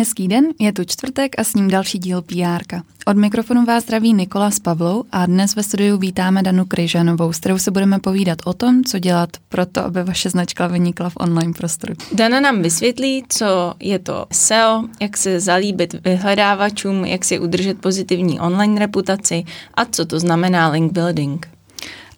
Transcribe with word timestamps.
Hezký 0.00 0.28
den, 0.28 0.44
je 0.58 0.72
tu 0.72 0.84
čtvrtek 0.84 1.38
a 1.38 1.44
s 1.44 1.54
ním 1.54 1.68
další 1.68 1.98
díl 1.98 2.22
PR. 2.22 2.76
Od 3.06 3.16
mikrofonu 3.16 3.64
vás 3.64 3.82
zdraví 3.82 4.12
Nikola 4.12 4.50
s 4.50 4.58
Pavlou 4.58 5.04
a 5.12 5.26
dnes 5.26 5.56
ve 5.56 5.62
studiu 5.62 5.98
vítáme 5.98 6.42
Danu 6.42 6.64
Kryžanovou, 6.64 7.32
s 7.32 7.38
kterou 7.38 7.58
se 7.58 7.70
budeme 7.70 7.98
povídat 7.98 8.38
o 8.44 8.52
tom, 8.52 8.84
co 8.84 8.98
dělat 8.98 9.30
pro 9.48 9.66
to, 9.66 9.84
aby 9.84 10.02
vaše 10.04 10.30
značka 10.30 10.66
vynikla 10.66 11.10
v 11.10 11.16
online 11.16 11.52
prostoru. 11.52 11.94
Dana 12.12 12.40
nám 12.40 12.62
vysvětlí, 12.62 13.24
co 13.28 13.74
je 13.80 13.98
to 13.98 14.26
SEO, 14.32 14.84
jak 15.00 15.16
se 15.16 15.40
zalíbit 15.40 15.94
vyhledávačům, 16.04 17.04
jak 17.04 17.24
si 17.24 17.38
udržet 17.38 17.78
pozitivní 17.78 18.40
online 18.40 18.80
reputaci 18.80 19.44
a 19.74 19.84
co 19.84 20.04
to 20.04 20.20
znamená 20.20 20.68
link 20.68 20.92
building. 20.92 21.48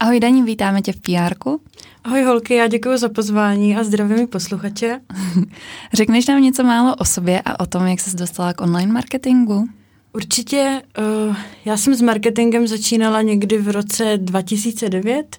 Ahoj 0.00 0.21
Daní, 0.21 0.43
vítáme 0.43 0.82
tě 0.82 0.93
v 0.93 1.00
pr 1.00 1.35
Ahoj 2.05 2.22
holky, 2.22 2.54
já 2.54 2.67
děkuji 2.67 2.99
za 2.99 3.08
pozvání 3.08 3.76
a 3.76 3.85
zdravím 3.85 4.26
posluchače. 4.26 5.00
Řekneš 5.93 6.26
nám 6.26 6.43
něco 6.43 6.64
málo 6.64 6.96
o 6.96 7.04
sobě 7.04 7.43
a 7.45 7.61
o 7.61 7.67
tom, 7.67 7.86
jak 7.86 8.00
jsi 8.00 8.17
dostala 8.17 8.53
k 8.53 8.61
online 8.61 8.93
marketingu? 8.93 9.68
Určitě, 10.14 10.82
uh, 11.29 11.36
já 11.64 11.76
jsem 11.76 11.94
s 11.94 12.00
marketingem 12.00 12.66
začínala 12.66 13.22
někdy 13.22 13.58
v 13.58 13.68
roce 13.68 14.12
2009, 14.16 15.36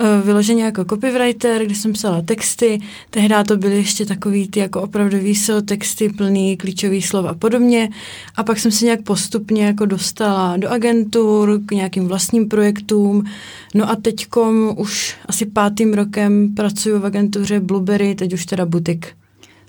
uh, 0.00 0.26
vyloženě 0.26 0.64
jako 0.64 0.84
copywriter, 0.84 1.64
kdy 1.64 1.74
jsem 1.74 1.92
psala 1.92 2.22
texty, 2.22 2.80
tehdy 3.10 3.34
to 3.46 3.56
byly 3.56 3.76
ještě 3.76 4.06
takový 4.06 4.48
ty 4.48 4.60
jako 4.60 4.82
opravdový 4.82 5.34
SEO 5.34 5.62
texty 5.62 6.08
plný 6.08 6.56
klíčových 6.56 7.08
slov 7.08 7.26
a 7.26 7.34
podobně 7.34 7.88
a 8.36 8.44
pak 8.44 8.58
jsem 8.58 8.72
se 8.72 8.84
nějak 8.84 9.02
postupně 9.02 9.66
jako 9.66 9.86
dostala 9.86 10.56
do 10.56 10.70
agentur, 10.70 11.60
k 11.66 11.70
nějakým 11.70 12.08
vlastním 12.08 12.48
projektům, 12.48 13.24
no 13.74 13.90
a 13.90 13.96
teďkom 13.96 14.74
už 14.76 15.16
asi 15.26 15.46
pátým 15.46 15.94
rokem 15.94 16.54
pracuji 16.54 16.98
v 16.98 17.06
agentuře 17.06 17.60
Blueberry, 17.60 18.14
teď 18.14 18.32
už 18.32 18.46
teda 18.46 18.66
butik. 18.66 19.06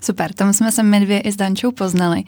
Super, 0.02 0.32
tam 0.32 0.52
jsme 0.52 0.72
se 0.72 0.82
my 0.82 1.00
dvě 1.00 1.20
i 1.20 1.32
s 1.32 1.36
Dančou 1.36 1.72
poznali. 1.72 2.24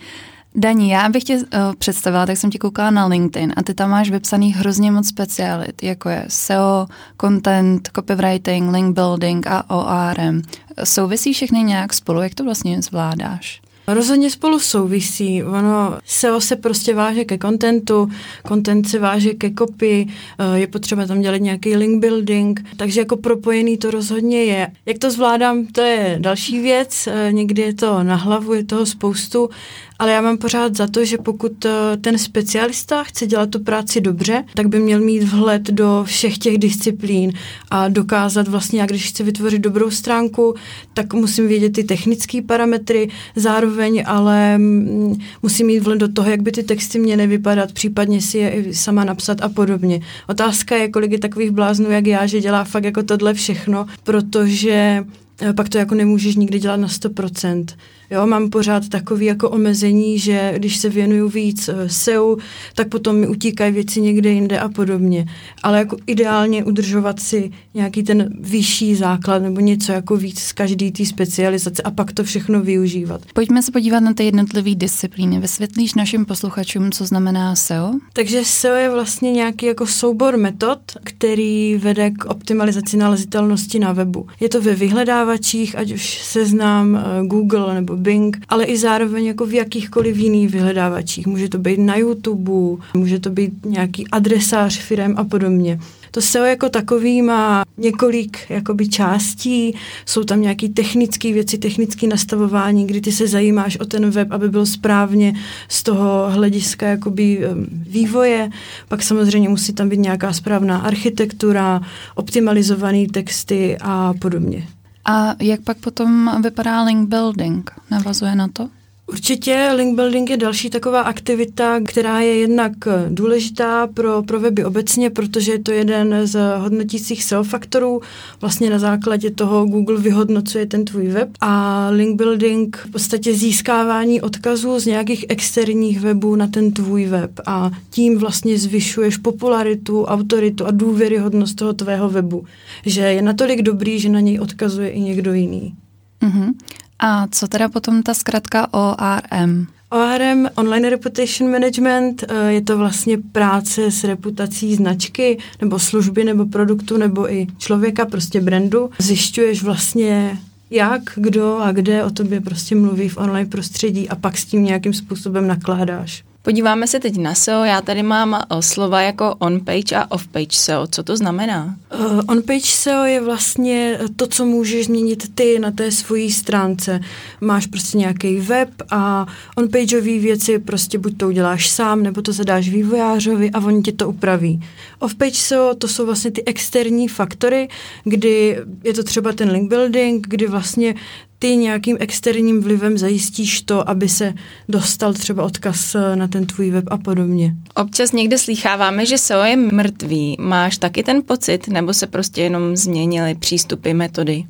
Daní, 0.55 0.91
já 0.91 1.09
bych 1.09 1.25
tě 1.25 1.37
uh, 1.37 1.43
představila, 1.79 2.27
tak 2.27 2.37
jsem 2.37 2.51
ti 2.51 2.59
koukala 2.59 2.91
na 2.91 3.06
LinkedIn 3.06 3.53
a 3.56 3.62
ty 3.62 3.75
tam 3.75 3.91
máš 3.91 4.11
vypsaný 4.11 4.53
hrozně 4.53 4.91
moc 4.91 5.09
specialit, 5.09 5.83
jako 5.83 6.09
je 6.09 6.25
SEO, 6.29 6.87
content, 7.20 7.91
copywriting, 7.95 8.73
link 8.73 8.95
building 8.95 9.47
a 9.47 9.70
ORM. 9.70 10.42
Souvisí 10.84 11.33
všechny 11.33 11.62
nějak 11.62 11.92
spolu, 11.92 12.23
jak 12.23 12.34
to 12.34 12.45
vlastně 12.45 12.83
zvládáš? 12.83 13.62
Rozhodně 13.94 14.30
spolu 14.30 14.58
souvisí. 14.58 15.44
Ono 15.44 15.98
SEO 16.05 16.41
se 16.41 16.56
prostě 16.56 16.94
váže 16.94 17.24
ke 17.24 17.38
kontentu, 17.38 18.08
content 18.48 18.88
se 18.88 18.98
váže 18.98 19.34
ke 19.34 19.50
copy, 19.58 20.06
eh, 20.38 20.58
je 20.58 20.66
potřeba 20.66 21.06
tam 21.06 21.20
dělat 21.20 21.36
nějaký 21.36 21.77
link 21.77 22.00
building, 22.00 22.64
takže 22.77 23.00
jako 23.00 23.16
propojený 23.16 23.77
to 23.77 23.91
rozhodně 23.91 24.44
je. 24.44 24.68
Jak 24.86 24.98
to 24.98 25.11
zvládám, 25.11 25.66
to 25.66 25.80
je 25.80 26.16
další 26.20 26.61
věc, 26.61 27.06
eh, 27.06 27.33
někdy 27.33 27.62
je 27.62 27.74
to 27.74 28.02
na 28.02 28.16
hlavu, 28.16 28.55
je 28.55 28.64
toho 28.64 28.86
spoustu, 28.86 29.50
ale 29.98 30.12
já 30.12 30.20
mám 30.20 30.38
pořád 30.38 30.77
za 30.77 30.86
to, 30.86 31.05
že 31.05 31.18
pokud 31.18 31.64
eh, 31.64 31.96
ten 32.00 32.18
specialista 32.18 33.05
chce 33.05 33.27
dělat 33.27 33.50
tu 33.50 33.58
práci 33.61 34.00
dobře, 34.00 34.44
tak 34.55 34.68
by 34.68 34.78
měl 34.78 35.00
mít 35.00 35.22
vhled 35.22 35.62
do 35.62 36.05
všech 36.06 36.38
těch 36.38 36.58
disciplín 36.58 37.33
a 37.70 37.88
dokázat 37.88 38.48
vlastně, 38.48 38.80
jak 38.80 38.91
když 38.91 39.08
chci 39.08 39.22
vytvořit 39.22 39.62
dobrou 39.62 39.91
stránku, 39.91 40.55
tak 40.94 41.14
musím 41.14 41.48
vědět 41.48 41.72
ty 41.72 41.84
technické 41.84 42.42
parametry, 42.42 43.08
zároveň 43.36 43.80
ale 44.05 44.59
mm, 44.59 45.19
musím 45.42 45.67
mít 45.67 45.81
vhled 45.81 45.98
do 45.98 46.09
toho, 46.09 46.31
jak 46.31 46.42
by 46.42 46.53
ty 46.53 46.62
texty 46.62 46.98
měly 46.98 47.27
vypadat, 47.27 47.73
případně 47.73 48.20
si 48.20 48.39
je 48.39 48.50
i 48.50 48.75
sama 48.75 49.05
napsat 49.05 49.41
a 49.42 49.48
podobně. 49.48 50.00
Otázka 50.28 50.77
je, 50.77 50.89
kolik 50.89 51.12
je 51.12 51.19
takových 51.19 51.50
bláznů, 51.50 51.91
jak 51.91 52.06
já, 52.06 52.27
že 52.27 52.41
dělá 52.41 52.64
fakt 52.64 52.84
jako 52.84 53.03
tohle 53.03 53.34
všechno, 53.34 53.86
protože 54.05 55.05
eh, 55.41 55.53
pak 55.53 55.69
to 55.69 55.78
jako 55.78 55.95
nemůžeš 55.95 56.36
nikdy 56.36 56.58
dělat 56.58 56.77
na 56.77 56.89
100%. 56.89 57.64
Jo, 58.11 58.27
mám 58.27 58.50
pořád 58.50 58.89
takový 58.89 59.27
jako 59.27 59.50
omezení, 59.50 60.19
že 60.19 60.52
když 60.57 60.77
se 60.77 60.89
věnuju 60.89 61.29
víc 61.29 61.68
uh, 61.68 61.74
SEO, 61.86 62.36
tak 62.74 62.89
potom 62.89 63.17
mi 63.17 63.29
utíkají 63.29 63.73
věci 63.73 64.01
někde 64.01 64.30
jinde 64.30 64.58
a 64.58 64.68
podobně. 64.68 65.27
Ale 65.62 65.79
jako 65.79 65.96
ideálně 66.07 66.64
udržovat 66.64 67.20
si 67.20 67.51
nějaký 67.74 68.02
ten 68.02 68.35
vyšší 68.40 68.95
základ 68.95 69.42
nebo 69.42 69.61
něco 69.61 69.92
jako 69.92 70.17
víc 70.17 70.40
z 70.40 70.52
každý 70.52 70.90
té 70.92 71.07
specializace 71.07 71.83
a 71.83 71.90
pak 71.90 72.12
to 72.12 72.24
všechno 72.24 72.61
využívat. 72.61 73.20
Pojďme 73.35 73.62
se 73.62 73.73
podívat 73.73 74.01
na 74.01 74.14
ty 74.14 74.24
jednotlivé 74.24 74.74
disciplíny. 74.74 75.40
Vysvětlíš 75.40 75.95
našim 75.95 76.24
posluchačům, 76.24 76.90
co 76.90 77.06
znamená 77.06 77.55
SEO? 77.55 77.92
Takže 78.12 78.45
SEO 78.45 78.74
je 78.74 78.90
vlastně 78.90 79.33
nějaký 79.33 79.67
jako 79.67 79.86
soubor 79.86 80.36
metod, 80.36 80.79
který 81.05 81.77
vede 81.77 82.11
k 82.11 82.24
optimalizaci 82.24 82.96
nalezitelnosti 82.96 83.79
na 83.79 83.92
webu. 83.92 84.27
Je 84.40 84.48
to 84.48 84.62
ve 84.62 84.74
vyhledávačích, 84.74 85.79
ať 85.79 85.92
už 85.92 86.18
seznám 86.23 86.92
uh, 86.92 87.27
Google 87.27 87.74
nebo 87.74 87.99
Bing, 88.00 88.36
ale 88.48 88.64
i 88.64 88.78
zároveň 88.78 89.24
jako 89.24 89.46
v 89.46 89.55
jakýchkoliv 89.55 90.16
jiných 90.16 90.48
vyhledávačích. 90.48 91.27
Může 91.27 91.48
to 91.48 91.58
být 91.58 91.80
na 91.80 91.96
YouTube, 91.96 92.83
může 92.94 93.18
to 93.18 93.30
být 93.30 93.66
nějaký 93.66 94.08
adresář 94.08 94.78
firem 94.78 95.14
a 95.16 95.24
podobně. 95.24 95.78
To 96.11 96.20
SEO 96.20 96.44
jako 96.44 96.68
takový 96.68 97.22
má 97.22 97.64
několik 97.78 98.38
jakoby 98.48 98.88
částí, 98.88 99.74
jsou 100.06 100.24
tam 100.24 100.40
nějaké 100.40 100.68
technické 100.68 101.33
věci, 101.33 101.58
technické 101.58 102.06
nastavování, 102.06 102.86
kdy 102.86 103.00
ty 103.00 103.12
se 103.12 103.28
zajímáš 103.28 103.77
o 103.77 103.84
ten 103.84 104.11
web, 104.11 104.28
aby 104.30 104.48
byl 104.48 104.67
správně 104.67 105.34
z 105.68 105.82
toho 105.82 106.30
hlediska 106.30 106.86
jakoby 106.86 107.40
vývoje. 107.70 108.50
Pak 108.88 109.02
samozřejmě 109.02 109.48
musí 109.48 109.72
tam 109.72 109.88
být 109.88 110.00
nějaká 110.00 110.32
správná 110.32 110.78
architektura, 110.78 111.80
optimalizované 112.14 113.06
texty 113.12 113.77
a 113.80 114.14
podobně. 114.18 114.68
A 115.11 115.35
jak 115.43 115.61
pak 115.67 115.79
potom 115.83 116.31
vypadá 116.43 116.83
link 116.83 117.09
building? 117.09 117.71
Navazuje 117.91 118.35
na 118.35 118.48
to? 118.48 118.71
Určitě 119.13 119.71
link 119.77 119.97
building 119.97 120.31
je 120.31 120.37
další 120.37 120.71
taková 120.71 121.01
aktivita, 121.01 121.81
která 121.85 122.21
je 122.21 122.37
jednak 122.37 122.73
důležitá 123.09 123.87
pro, 123.87 124.23
pro 124.23 124.41
weby 124.41 124.65
obecně, 124.65 125.11
protože 125.11 125.53
je 125.53 125.59
to 125.59 125.73
jeden 125.73 126.27
z 126.27 126.57
hodnotících 126.59 127.25
SEO 127.25 127.45
faktorů. 127.45 128.00
Vlastně 128.41 128.71
na 128.71 128.79
základě 128.79 129.31
toho 129.31 129.67
Google 129.67 130.00
vyhodnocuje 130.00 130.67
ten 130.67 130.85
tvůj 130.85 131.09
web 131.09 131.29
a 131.41 131.88
link 131.91 132.17
building 132.17 132.76
v 132.76 132.91
podstatě 132.91 133.35
získávání 133.35 134.21
odkazů 134.21 134.81
z 134.81 134.87
nějakých 134.87 135.25
externích 135.29 136.00
webů 136.00 136.37
na 136.37 136.47
ten 136.47 136.73
tvůj 136.73 137.06
web 137.06 137.31
a 137.47 137.71
tím 137.91 138.19
vlastně 138.19 138.59
zvyšuješ 138.59 139.17
popularitu, 139.17 140.05
autoritu 140.05 140.67
a 140.67 140.71
důvěryhodnost 140.71 141.56
toho 141.56 141.73
tvého 141.73 142.09
webu, 142.09 142.44
že 142.87 143.00
je 143.00 143.23
natolik 143.23 143.62
dobrý, 143.62 144.00
že 144.00 144.09
na 144.09 144.21
něj 144.21 144.41
odkazuje 144.41 144.91
i 144.91 145.00
někdo 145.00 145.32
jiný. 145.32 145.75
Mm-hmm. 146.23 146.53
A 147.00 147.26
co 147.31 147.49
teda 147.49 147.69
potom 147.69 148.02
ta 148.02 148.14
zkratka 148.14 148.69
ORM? 148.75 149.66
ORM, 149.90 150.49
Online 150.55 150.90
Reputation 150.90 151.50
Management, 151.50 152.25
eh, 152.28 152.52
je 152.52 152.62
to 152.62 152.78
vlastně 152.78 153.19
práce 153.32 153.90
s 153.90 154.05
reputací 154.05 154.75
značky 154.75 155.38
nebo 155.61 155.78
služby 155.78 156.25
nebo 156.25 156.46
produktu 156.46 156.96
nebo 156.96 157.32
i 157.32 157.46
člověka, 157.58 158.06
prostě 158.06 158.40
brandu. 158.40 158.90
Zjišťuješ 158.99 159.62
vlastně 159.62 160.38
jak, 160.70 161.02
kdo 161.14 161.58
a 161.58 161.72
kde 161.72 162.05
o 162.05 162.11
tobě 162.11 162.40
prostě 162.40 162.75
mluví 162.75 163.08
v 163.08 163.17
online 163.17 163.50
prostředí 163.50 164.08
a 164.08 164.17
pak 164.17 164.38
s 164.38 164.44
tím 164.44 164.64
nějakým 164.64 164.94
způsobem 164.94 165.46
nakládáš. 165.46 166.25
Podíváme 166.43 166.87
se 166.87 167.00
teď 167.00 167.17
na 167.17 167.34
SEO. 167.34 167.64
Já 167.64 167.81
tady 167.81 168.02
mám 168.02 168.34
eh, 168.34 168.62
slova 168.62 169.00
jako 169.00 169.34
on-page 169.38 169.96
a 169.96 170.11
off-page 170.11 170.56
SEO. 170.56 170.87
Co 170.87 171.02
to 171.02 171.17
znamená? 171.17 171.76
Uh, 171.99 172.20
on-page 172.28 172.67
SEO 172.67 173.05
je 173.05 173.20
vlastně 173.20 173.99
to, 174.17 174.26
co 174.26 174.44
můžeš 174.44 174.87
změnit 174.87 175.34
ty 175.34 175.58
na 175.58 175.70
té 175.70 175.93
svojí 175.93 176.31
stránce. 176.32 177.00
Máš 177.40 177.67
prostě 177.67 177.99
nějaký 177.99 178.40
web 178.40 178.69
a 178.90 179.26
on-pageové 179.56 180.19
věci 180.19 180.58
prostě 180.58 180.99
buď 180.99 181.17
to 181.17 181.29
uděláš 181.29 181.69
sám, 181.69 182.02
nebo 182.02 182.23
to 182.23 182.32
zadáš 182.32 182.69
vývojářovi 182.69 183.50
a 183.50 183.58
oni 183.58 183.82
ti 183.82 183.93
to 183.93 184.08
upraví. 184.08 184.61
Off-page 184.99 185.34
SEO 185.34 185.75
to 185.75 185.88
jsou 185.88 186.06
vlastně 186.06 186.31
ty 186.31 186.44
externí 186.44 187.08
faktory, 187.08 187.69
kdy 188.05 188.59
je 188.85 188.94
to 188.94 189.03
třeba 189.03 189.32
ten 189.32 189.50
link 189.50 189.69
building, 189.69 190.26
kdy 190.29 190.47
vlastně 190.47 190.94
ty 191.43 191.57
nějakým 191.57 191.97
externím 192.01 192.63
vlivem 192.63 192.99
zajistíš 192.99 193.63
to, 193.63 193.89
aby 193.91 194.09
se 194.09 194.35
dostal 194.69 195.13
třeba 195.13 195.45
odkaz 195.45 195.95
eh, 195.95 196.17
na 196.17 196.29
ten 196.29 196.47
tvůj 196.47 196.71
web 196.71 196.85
a 196.91 196.99
podobně. 196.99 197.55
Občas 197.75 198.13
někde 198.13 198.39
slýcháváme, 198.39 199.07
že 199.07 199.19
SEO 199.19 199.45
je 199.45 199.57
mrtvý. 199.57 200.37
Máš 200.41 200.79
taky 200.79 201.03
ten 201.03 201.23
pocit, 201.27 201.69
nebo 201.69 201.95
se 201.95 202.07
prostě 202.07 202.43
jenom 202.43 202.77
změnily 202.77 203.35
přístupy, 203.35 203.93
metody? 203.93 204.45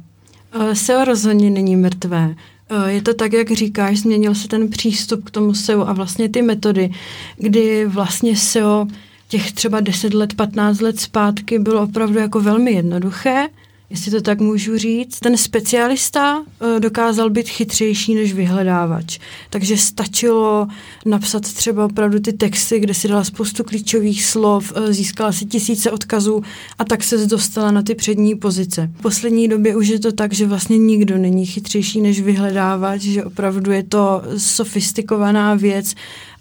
Eh, 0.53 0.75
SEO 0.75 1.05
rozhodně 1.05 1.51
není 1.51 1.77
mrtvé. 1.77 2.35
Eh, 2.71 2.93
je 2.93 3.03
to 3.03 3.15
tak, 3.15 3.33
jak 3.33 3.51
říkáš, 3.51 3.99
změnil 3.99 4.35
se 4.35 4.49
ten 4.49 4.69
přístup 4.69 5.25
k 5.25 5.31
tomu 5.31 5.55
SEO 5.55 5.89
a 5.89 5.93
vlastně 5.93 6.29
ty 6.29 6.43
metody, 6.43 6.91
kdy 7.37 7.87
vlastně 7.87 8.37
SEO 8.37 8.87
těch 9.29 9.53
třeba 9.53 9.81
10 9.81 10.15
let, 10.15 10.35
15 10.35 10.81
let 10.81 11.01
zpátky 11.01 11.59
bylo 11.59 11.83
opravdu 11.83 12.19
jako 12.19 12.41
velmi 12.41 12.73
jednoduché, 12.73 13.49
jestli 13.91 14.11
to 14.11 14.21
tak 14.21 14.41
můžu 14.41 14.79
říct. 14.79 15.21
Ten 15.21 15.37
specialista 15.37 16.43
eh, 16.77 16.81
dokázal 16.81 17.31
být 17.31 17.49
chytřejší 17.49 18.15
než 18.15 18.33
vyhledávač. 18.33 19.19
Takže 19.51 19.77
stačilo 19.77 20.69
napsat 21.07 21.43
třeba 21.43 21.85
opravdu 21.85 22.21
ty 22.21 22.33
texty, 22.33 22.81
kde 22.81 22.95
si 22.95 23.09
dala 23.09 23.25
spoustu 23.25 23.65
klíčových 23.65 24.25
slov, 24.25 24.73
eh, 24.77 24.93
získala 24.93 25.33
si 25.33 25.47
tisíce 25.47 25.91
odkazů 25.91 26.43
a 26.79 26.85
tak 26.85 27.05
se 27.05 27.27
dostala 27.27 27.71
na 27.71 27.83
ty 27.83 27.95
přední 27.95 28.35
pozice. 28.35 28.91
V 28.99 29.03
poslední 29.03 29.49
době 29.49 29.77
už 29.77 29.89
je 29.89 29.99
to 29.99 30.13
tak, 30.13 30.33
že 30.33 30.47
vlastně 30.47 30.79
nikdo 30.79 31.19
není 31.19 31.47
chytřejší 31.47 32.01
než 32.01 32.21
vyhledávač, 32.21 33.01
že 33.01 33.25
opravdu 33.25 33.73
je 33.73 33.83
to 33.83 34.23
sofistikovaná 34.37 35.55
věc, 35.55 35.95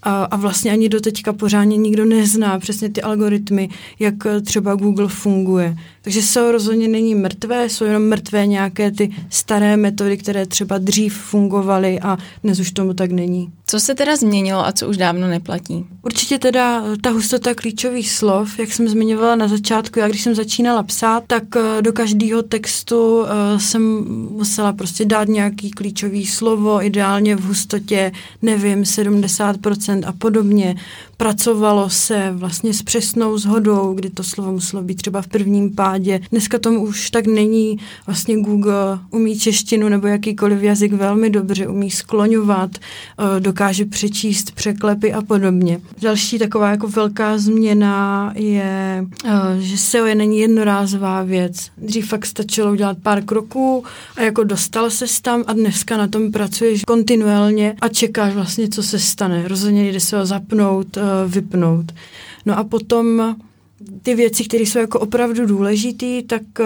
a, 0.03 0.23
a 0.23 0.35
vlastně 0.35 0.71
ani 0.71 0.89
do 0.89 1.01
teďka 1.01 1.33
pořádně 1.33 1.77
nikdo 1.77 2.05
nezná 2.05 2.59
přesně 2.59 2.89
ty 2.89 3.01
algoritmy, 3.01 3.69
jak 3.99 4.13
třeba 4.43 4.75
Google 4.75 5.07
funguje. 5.07 5.75
Takže 6.01 6.21
SEO 6.21 6.51
rozhodně 6.51 6.87
není 6.87 7.15
mrtvé, 7.15 7.69
jsou 7.69 7.85
jenom 7.85 8.03
mrtvé 8.03 8.47
nějaké 8.47 8.91
ty 8.91 9.09
staré 9.29 9.77
metody, 9.77 10.17
které 10.17 10.45
třeba 10.45 10.77
dřív 10.77 11.13
fungovaly 11.13 11.99
a 11.99 12.17
dnes 12.43 12.59
už 12.59 12.71
tomu 12.71 12.93
tak 12.93 13.11
není. 13.11 13.51
Co 13.69 13.79
se 13.79 13.95
teda 13.95 14.15
změnilo 14.15 14.65
a 14.65 14.71
co 14.71 14.87
už 14.87 14.97
dávno 14.97 15.27
neplatí? 15.27 15.85
Určitě 16.01 16.39
teda 16.39 16.83
ta 17.01 17.09
hustota 17.09 17.53
klíčových 17.53 18.11
slov, 18.11 18.59
jak 18.59 18.71
jsem 18.71 18.87
zmiňovala 18.87 19.35
na 19.35 19.47
začátku, 19.47 19.99
já 19.99 20.07
když 20.07 20.21
jsem 20.23 20.35
začínala 20.35 20.83
psát, 20.83 21.23
tak 21.27 21.43
eh, 21.55 21.81
do 21.81 21.93
každého 21.93 22.43
textu 22.43 23.25
eh, 23.25 23.59
jsem 23.59 23.81
musela 24.31 24.73
prostě 24.73 25.05
dát 25.05 25.27
nějaký 25.27 25.71
klíčový 25.71 26.25
slovo, 26.25 26.83
ideálně 26.83 27.35
v 27.35 27.41
hustotě, 27.41 28.11
nevím, 28.41 28.83
70% 28.83 30.03
a 30.07 30.11
podobně. 30.11 30.75
Pracovalo 31.17 31.89
se 31.89 32.31
vlastně 32.31 32.73
s 32.73 32.83
přesnou 32.83 33.37
zhodou, 33.37 33.93
kdy 33.93 34.09
to 34.09 34.23
slovo 34.23 34.51
muselo 34.51 34.83
být 34.83 34.95
třeba 34.95 35.21
v 35.21 35.27
prvním 35.27 35.75
pádě. 35.75 36.19
Dneska 36.31 36.59
tomu 36.59 36.81
už 36.81 37.11
tak 37.11 37.27
není. 37.27 37.77
Vlastně 38.07 38.41
Google 38.41 38.99
umí 39.11 39.39
češtinu 39.39 39.89
nebo 39.89 40.07
jakýkoliv 40.07 40.61
jazyk 40.63 40.93
velmi 40.93 41.29
dobře, 41.29 41.67
umí 41.67 41.91
skloňovat, 41.91 42.71
eh, 42.77 43.39
dokáže 43.59 43.85
přečíst 43.85 44.51
překlepy 44.51 45.13
a 45.13 45.21
podobně. 45.21 45.81
Další 46.01 46.39
taková 46.39 46.69
jako 46.69 46.87
velká 46.87 47.37
změna 47.37 48.31
je, 48.35 49.05
eh, 49.25 49.31
že 49.59 49.77
SEO 49.77 50.05
je 50.05 50.15
není 50.15 50.39
jednorázová 50.39 51.23
věc. 51.23 51.71
Dřív 51.77 52.07
fakt 52.07 52.25
stačilo 52.25 52.71
udělat 52.71 52.97
pár 53.03 53.23
kroků 53.23 53.83
a 54.15 54.21
jako 54.21 54.43
dostal 54.43 54.89
se 54.89 55.05
tam 55.21 55.43
a 55.47 55.53
dneska 55.53 55.97
na 55.97 56.07
tom 56.07 56.31
pracuješ 56.31 56.83
kontinuálně 56.83 57.75
a 57.81 57.87
čekáš 57.87 58.33
vlastně, 58.33 58.67
co 58.69 58.83
se 58.83 58.99
stane. 58.99 59.47
Rozhodně 59.47 59.91
jde 59.91 59.99
se 59.99 60.17
ho 60.17 60.25
zapnout, 60.25 60.97
eh, 60.97 61.01
vypnout. 61.27 61.91
No 62.45 62.57
a 62.57 62.63
potom 62.63 63.35
ty 64.03 64.15
věci, 64.15 64.43
které 64.43 64.63
jsou 64.63 64.79
jako 64.79 64.99
opravdu 64.99 65.45
důležité, 65.45 66.21
tak 66.27 66.41
uh, 66.59 66.65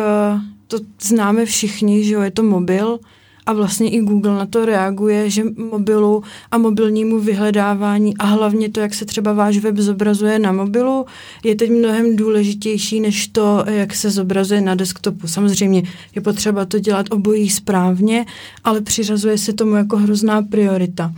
to 0.68 0.78
známe 1.02 1.46
všichni, 1.46 2.04
že 2.04 2.14
jo, 2.14 2.22
je 2.22 2.32
to 2.32 2.44
mobil 2.44 3.00
a 3.46 3.54
vlastně 3.54 3.90
i 3.90 4.00
Google 4.00 4.36
na 4.36 4.46
to 4.46 4.66
reaguje, 4.66 5.30
že 5.30 5.44
mobilu 5.72 6.24
a 6.52 6.58
mobilnímu 6.58 7.20
vyhledávání 7.20 8.18
a 8.18 8.26
hlavně 8.26 8.70
to, 8.70 8.80
jak 8.80 8.94
se 8.94 9.06
třeba 9.06 9.34
váš 9.34 9.58
web 9.58 9.78
zobrazuje 9.78 10.40
na 10.40 10.52
mobilu, 10.52 11.06
je 11.44 11.56
teď 11.56 11.72
mnohem 11.72 12.16
důležitější 12.16 13.00
než 13.00 13.28
to, 13.28 13.64
jak 13.68 13.96
se 13.96 14.10
zobrazuje 14.12 14.62
na 14.62 14.76
desktopu. 14.76 15.28
Samozřejmě 15.28 15.84
je 16.16 16.22
potřeba 16.22 16.66
to 16.66 16.80
dělat 16.80 17.06
obojí 17.10 17.50
správně, 17.50 18.26
ale 18.64 18.82
přiřazuje 18.82 19.38
se 19.38 19.54
tomu 19.54 19.76
jako 19.76 19.98
hrozná 19.98 20.42
priorita. 20.42 21.14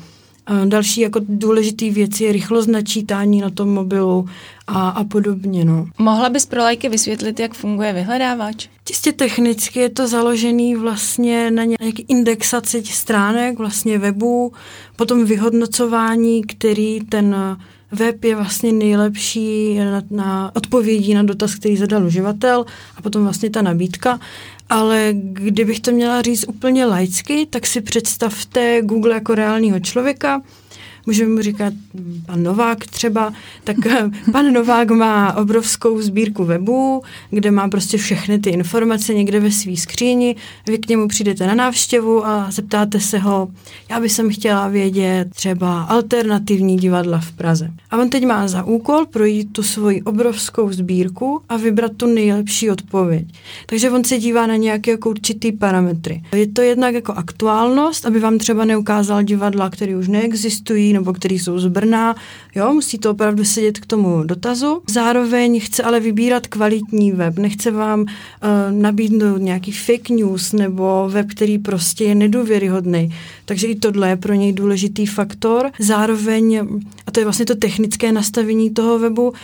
Další 0.66 1.02
jako 1.02 1.20
důležitý 1.30 1.90
věc 1.90 2.20
je 2.22 2.32
rychlost 2.32 2.68
načítání 2.68 3.42
na 3.42 3.50
tom 3.50 3.70
mobilu 3.70 4.30
a, 4.68 4.90
a 4.90 5.04
podobně. 5.04 5.66
No. 5.66 5.88
Mohla 5.98 6.30
bys 6.30 6.46
pro 6.46 6.62
lajky 6.62 6.90
vysvětlit, 6.90 7.40
jak 7.40 7.54
funguje 7.54 7.94
vyhledávač? 7.94 8.68
Čistě 8.86 9.12
technicky 9.12 9.80
je 9.80 9.90
to 9.90 10.08
založený 10.08 10.76
vlastně 10.76 11.52
na 11.52 11.64
nějaké 11.64 12.04
indexaci 12.08 12.84
stránek, 12.84 13.58
vlastně 13.58 14.00
webu, 14.00 14.54
potom 14.96 15.26
vyhodnocování, 15.26 16.44
který 16.44 17.00
ten 17.10 17.36
web 17.92 18.24
je 18.24 18.36
vlastně 18.36 18.74
nejlepší 18.74 19.78
na, 19.78 20.02
na 20.12 20.52
odpovědí 20.56 21.14
na 21.14 21.24
dotaz, 21.24 21.56
který 21.56 21.78
zadal 21.78 22.06
uživatel 22.06 22.66
a 22.98 23.02
potom 23.02 23.24
vlastně 23.24 23.50
ta 23.50 23.62
nabídka. 23.62 24.20
Ale 24.70 25.10
kdybych 25.14 25.80
to 25.80 25.92
měla 25.92 26.22
říct 26.22 26.46
úplně 26.48 26.86
laicky, 26.86 27.46
tak 27.46 27.68
si 27.68 27.82
představte 27.82 28.82
Google 28.82 29.14
jako 29.14 29.36
reálného 29.36 29.80
člověka, 29.80 30.42
můžeme 31.06 31.36
mu 31.36 31.42
říkat 31.42 31.74
pan 32.26 32.44
Novák 32.44 32.86
třeba, 32.86 33.34
tak 33.64 33.78
pan 34.32 34.54
Novák 34.54 34.92
má 34.92 35.38
obrovskou 35.38 36.02
sbírku 36.02 36.46
webů, 36.46 37.02
kde 37.30 37.52
má 37.52 37.70
prostě 37.70 37.98
všechny 37.98 38.40
ty 38.40 38.50
informace 38.50 39.14
někde 39.14 39.40
ve 39.40 39.52
svý 39.52 39.78
skříni, 39.78 40.36
vy 40.68 40.78
k 40.78 40.90
němu 40.90 41.08
přijdete 41.08 41.48
na 41.48 41.56
návštěvu 41.56 42.26
a 42.26 42.52
zeptáte 42.52 43.00
se 43.00 43.18
ho, 43.18 43.48
já 43.90 44.00
bych 44.00 44.12
sem 44.12 44.30
chtěla 44.30 44.68
vědět 44.68 45.28
třeba 45.36 45.84
alternativní 45.84 46.78
divadla 46.78 47.20
v 47.20 47.32
Praze. 47.32 47.70
A 47.92 47.98
on 47.98 48.10
teď 48.10 48.26
má 48.26 48.48
za 48.48 48.64
úkol 48.64 49.06
projít 49.06 49.54
tu 49.54 49.64
svoji 49.64 50.02
obrovskou 50.02 50.72
sbírku 50.72 51.42
a 51.50 51.58
vybrat 51.58 51.92
tu 51.98 52.06
nejlepší 52.08 52.72
odpověď. 52.72 53.28
Takže 53.66 53.92
on 53.92 54.04
se 54.04 54.18
dívá 54.18 54.48
na 54.48 54.56
nějaké 54.56 54.92
jako 54.92 55.10
určitý 55.10 55.52
parametry. 55.52 56.24
Je 56.36 56.48
to 56.48 56.62
jednak 56.62 56.94
jako 56.94 57.14
aktuálnost, 57.14 58.06
aby 58.06 58.20
vám 58.20 58.38
třeba 58.38 58.66
neukázal 58.66 59.24
divadla, 59.24 59.70
které 59.70 59.98
už 59.98 60.08
neexistují, 60.08 60.94
nebo 60.96 61.14
který 61.14 61.40
jsou 61.40 61.60
z 61.60 61.68
Brna. 61.68 62.16
Jo, 62.56 62.74
musí 62.74 62.98
to 62.98 63.12
opravdu 63.12 63.46
sedět 63.46 63.80
k 63.80 63.86
tomu 63.86 64.24
dotazu. 64.24 64.82
Zároveň 64.90 65.60
chce 65.60 65.84
ale 65.84 66.00
vybírat 66.00 66.48
kvalitní 66.48 67.12
web. 67.12 67.38
Nechce 67.38 67.72
vám 67.72 68.02
uh, 68.02 68.08
nabídnout 68.72 69.42
nějaký 69.42 69.72
fake 69.72 70.10
news 70.10 70.54
nebo 70.54 71.10
web, 71.10 71.28
který 71.32 71.58
prostě 71.58 72.04
je 72.04 72.16
nedůvěryhodný. 72.16 73.10
Takže 73.46 73.68
i 73.68 73.76
tohle 73.76 74.10
je 74.10 74.16
pro 74.16 74.34
něj 74.34 74.54
důležitý 74.54 75.06
faktor. 75.06 75.72
Zároveň, 75.80 76.68
a 77.08 77.12
to 77.12 77.20
je 77.20 77.24
vlastně 77.24 77.46
to 77.46 77.56
technické 77.56 78.12
nastavení 78.12 78.70
toho 78.70 79.00
webu, 79.00 79.30
uh, 79.30 79.36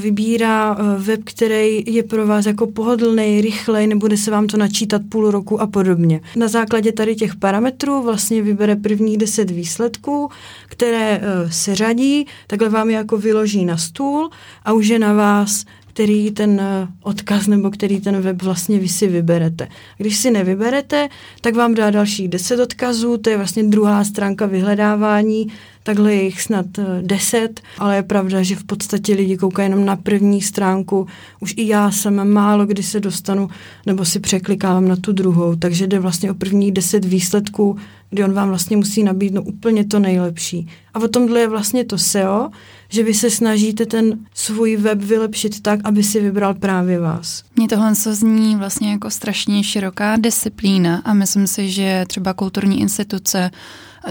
vybírá 0.00 0.76
uh, 0.76 1.02
web, 1.02 1.20
který 1.24 1.84
je 1.86 2.02
pro 2.02 2.26
vás 2.26 2.46
jako 2.46 2.66
pohodlný, 2.66 3.40
rychlej, 3.40 3.86
nebude 3.86 4.16
se 4.16 4.30
vám 4.30 4.46
to 4.46 4.56
načítat 4.56 5.02
půl 5.08 5.30
roku 5.30 5.60
a 5.60 5.66
podobně. 5.66 6.20
Na 6.36 6.48
základě 6.48 6.92
tady 6.92 7.14
těch 7.14 7.36
parametrů 7.36 8.02
vlastně 8.02 8.42
vybere 8.42 8.76
prvních 8.76 9.18
deset 9.18 9.50
výsledků, 9.50 10.30
které 10.68 11.18
uh, 11.18 11.50
se 11.50 11.74
řadí, 11.74 12.26
takhle 12.46 12.68
vám 12.68 12.90
je 12.90 12.96
jako 12.96 13.18
vyloží 13.18 13.64
na 13.64 13.76
stůl 13.76 14.30
a 14.64 14.72
už 14.72 14.88
je 14.88 14.98
na 14.98 15.12
vás, 15.12 15.64
který 15.92 16.30
ten 16.30 16.50
uh, 16.50 16.88
odkaz 17.02 17.46
nebo 17.46 17.70
který 17.70 18.00
ten 18.00 18.20
web 18.20 18.42
vlastně 18.42 18.78
vy 18.78 18.88
si 18.88 19.08
vyberete. 19.08 19.68
Když 19.98 20.16
si 20.16 20.30
nevyberete, 20.30 21.08
tak 21.40 21.54
vám 21.54 21.74
dá 21.74 21.90
dalších 21.90 22.28
10 22.28 22.60
odkazů, 22.60 23.16
to 23.16 23.30
je 23.30 23.36
vlastně 23.36 23.62
druhá 23.62 24.04
stránka 24.04 24.46
vyhledávání, 24.46 25.46
takhle 25.82 26.14
je 26.14 26.22
jich 26.22 26.42
snad 26.42 26.66
10, 27.00 27.60
ale 27.78 27.96
je 27.96 28.02
pravda, 28.02 28.42
že 28.42 28.56
v 28.56 28.64
podstatě 28.64 29.14
lidi 29.14 29.36
koukají 29.36 29.70
jenom 29.70 29.84
na 29.84 29.96
první 29.96 30.42
stránku. 30.42 31.06
Už 31.40 31.54
i 31.56 31.66
já 31.68 31.90
jsem 31.90 32.32
málo 32.32 32.66
kdy 32.66 32.82
se 32.82 33.00
dostanu 33.00 33.50
nebo 33.86 34.04
si 34.04 34.20
překlikávám 34.20 34.88
na 34.88 34.96
tu 34.96 35.12
druhou, 35.12 35.56
takže 35.56 35.86
jde 35.86 35.98
vlastně 35.98 36.30
o 36.30 36.34
prvních 36.34 36.72
10 36.72 37.04
výsledků 37.04 37.76
kdy 38.12 38.24
on 38.24 38.32
vám 38.32 38.48
vlastně 38.48 38.76
musí 38.76 39.02
nabídnout 39.02 39.44
úplně 39.46 39.84
to 39.84 39.98
nejlepší. 39.98 40.68
A 40.94 40.98
o 40.98 41.08
tomhle 41.08 41.40
je 41.40 41.48
vlastně 41.48 41.84
to 41.84 41.98
SEO, 41.98 42.50
že 42.92 43.02
vy 43.02 43.14
se 43.14 43.30
snažíte 43.30 43.86
ten 43.86 44.18
svůj 44.34 44.76
web 44.76 44.98
vylepšit 44.98 45.62
tak, 45.62 45.80
aby 45.84 46.02
si 46.02 46.20
vybral 46.20 46.54
právě 46.54 47.00
vás. 47.00 47.42
Mně 47.56 47.68
tohle 47.68 47.94
zní 47.94 48.56
vlastně 48.56 48.90
jako 48.90 49.10
strašně 49.10 49.64
široká 49.64 50.16
disciplína 50.16 51.02
a 51.04 51.14
myslím 51.14 51.46
si, 51.46 51.70
že 51.70 52.04
třeba 52.08 52.34
kulturní 52.34 52.80
instituce 52.80 53.50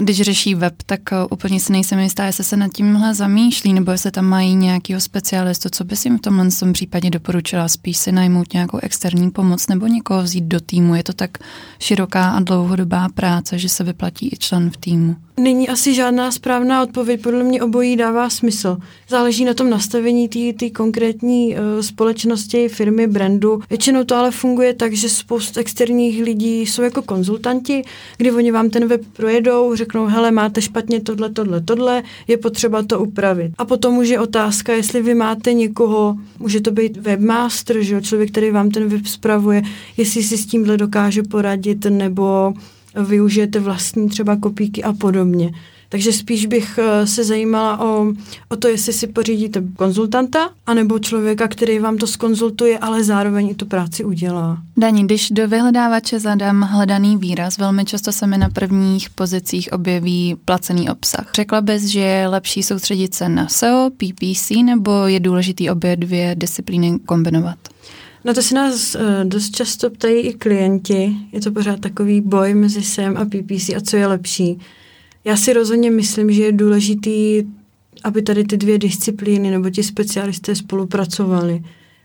když 0.00 0.22
řeší 0.22 0.54
web, 0.54 0.74
tak 0.86 1.00
eh, 1.12 1.16
úplně 1.30 1.60
si 1.60 1.72
nejsem 1.72 1.98
jistá, 1.98 2.24
jestli 2.24 2.44
se 2.44 2.56
nad 2.56 2.72
tímhle 2.72 3.14
zamýšlí, 3.14 3.72
nebo 3.72 3.90
jestli 3.90 4.10
tam 4.10 4.24
mají 4.24 4.54
nějakého 4.54 5.00
specialistu, 5.00 5.68
co 5.72 5.84
bys 5.84 6.04
jim 6.04 6.18
v 6.18 6.20
tomhle 6.20 6.50
tom 6.50 6.72
případě 6.72 7.10
doporučila, 7.10 7.68
spíš 7.68 7.96
si 7.96 8.12
najmout 8.12 8.52
nějakou 8.52 8.78
externí 8.82 9.30
pomoc 9.30 9.68
nebo 9.68 9.86
někoho 9.86 10.22
vzít 10.22 10.44
do 10.44 10.60
týmu. 10.60 10.94
Je 10.94 11.02
to 11.02 11.12
tak 11.12 11.38
široká 11.78 12.30
a 12.30 12.40
dlouhodobá 12.40 13.08
práce, 13.08 13.58
že 13.58 13.68
se 13.68 13.84
vyplatí 13.84 14.28
i 14.32 14.36
člen 14.36 14.70
v 14.70 14.76
týmu. 14.76 15.16
Není 15.40 15.68
asi 15.68 15.94
žádná 15.94 16.30
správná 16.30 16.82
odpověď, 16.82 17.22
podle 17.22 17.44
mě 17.44 17.62
obojí 17.62 17.96
dává 17.96 18.30
smysl. 18.30 18.76
Záleží 19.08 19.44
na 19.44 19.54
tom 19.54 19.70
nastavení 19.70 20.28
té 20.28 20.70
konkrétní 20.70 21.54
uh, 21.54 21.80
společnosti, 21.80 22.68
firmy, 22.68 23.06
brandu. 23.06 23.62
Většinou 23.70 24.04
to 24.04 24.16
ale 24.16 24.30
funguje 24.30 24.74
tak, 24.74 24.92
že 24.92 25.08
spoustu 25.08 25.60
externích 25.60 26.22
lidí 26.22 26.60
jsou 26.60 26.82
jako 26.82 27.02
konzultanti, 27.02 27.84
kdy 28.16 28.32
oni 28.32 28.52
vám 28.52 28.70
ten 28.70 28.88
web 28.88 29.00
projedou, 29.12 29.74
řeknou, 29.82 30.06
hele, 30.06 30.30
máte 30.30 30.62
špatně 30.62 31.00
tohle, 31.00 31.30
tohle, 31.30 31.60
tohle, 31.60 32.02
je 32.28 32.36
potřeba 32.36 32.82
to 32.82 33.00
upravit. 33.00 33.52
A 33.58 33.64
potom 33.64 33.98
už 33.98 34.08
je 34.08 34.20
otázka, 34.20 34.72
jestli 34.72 35.02
vy 35.02 35.14
máte 35.14 35.52
někoho, 35.52 36.16
může 36.38 36.60
to 36.60 36.70
být 36.70 36.96
webmaster, 36.96 37.82
že 37.82 37.94
jo, 37.94 38.00
člověk, 38.00 38.30
který 38.30 38.50
vám 38.50 38.70
ten 38.70 38.88
web 38.88 39.06
spravuje, 39.06 39.62
jestli 39.96 40.22
si 40.22 40.38
s 40.38 40.46
tímhle 40.46 40.76
dokáže 40.76 41.22
poradit, 41.22 41.84
nebo 41.84 42.54
využijete 43.08 43.60
vlastní 43.60 44.08
třeba 44.08 44.36
kopíky 44.36 44.82
a 44.82 44.92
podobně. 44.92 45.52
Takže 45.92 46.12
spíš 46.12 46.46
bych 46.46 46.78
eh, 46.78 47.06
se 47.06 47.24
zajímala 47.24 47.80
o, 47.80 48.06
o 48.48 48.56
to, 48.56 48.68
jestli 48.68 48.92
si 48.92 49.06
pořídíte 49.06 49.62
konzultanta, 49.76 50.50
anebo 50.66 50.98
člověka, 50.98 51.48
který 51.48 51.78
vám 51.78 51.96
to 51.96 52.06
skonzultuje, 52.06 52.78
ale 52.78 53.04
zároveň 53.04 53.48
i 53.48 53.54
tu 53.54 53.66
práci 53.66 54.04
udělá. 54.04 54.58
Daní, 54.76 55.04
když 55.04 55.30
do 55.30 55.48
vyhledávače 55.48 56.20
zadám 56.20 56.62
hledaný 56.62 57.16
výraz, 57.16 57.58
velmi 57.58 57.84
často 57.84 58.12
se 58.12 58.26
mi 58.26 58.38
na 58.38 58.48
prvních 58.48 59.10
pozicích 59.10 59.72
objeví 59.72 60.36
placený 60.44 60.90
obsah. 60.90 61.30
Řekla 61.34 61.60
bys, 61.60 61.82
že 61.82 62.00
je 62.00 62.28
lepší 62.28 62.62
soustředit 62.62 63.14
se 63.14 63.28
na 63.28 63.48
SEO, 63.48 63.90
PPC, 63.90 64.50
nebo 64.64 65.06
je 65.06 65.20
důležitý 65.20 65.70
obě 65.70 65.96
dvě 65.96 66.34
disciplíny 66.38 66.98
kombinovat? 67.06 67.58
No 68.24 68.34
to 68.34 68.42
si 68.42 68.54
nás 68.54 68.94
uh, 68.94 69.00
dost 69.24 69.56
často 69.56 69.90
ptají 69.90 70.20
i 70.20 70.32
klienti. 70.32 71.16
Je 71.32 71.40
to 71.40 71.52
pořád 71.52 71.80
takový 71.80 72.20
boj 72.20 72.54
mezi 72.54 72.82
SEM 72.82 73.16
a 73.16 73.24
PPC 73.24 73.68
a 73.68 73.80
co 73.80 73.96
je 73.96 74.06
lepší. 74.06 74.58
Já 75.24 75.36
si 75.36 75.52
rozhodně 75.52 75.90
myslím, 75.90 76.32
že 76.32 76.42
je 76.42 76.52
důležitý, 76.52 77.42
aby 78.04 78.22
tady 78.22 78.44
ty 78.44 78.56
dvě 78.56 78.78
disciplíny 78.78 79.50
nebo 79.50 79.70
ti 79.70 79.82
specialisté 79.82 80.54
spolupracovali 80.54 81.62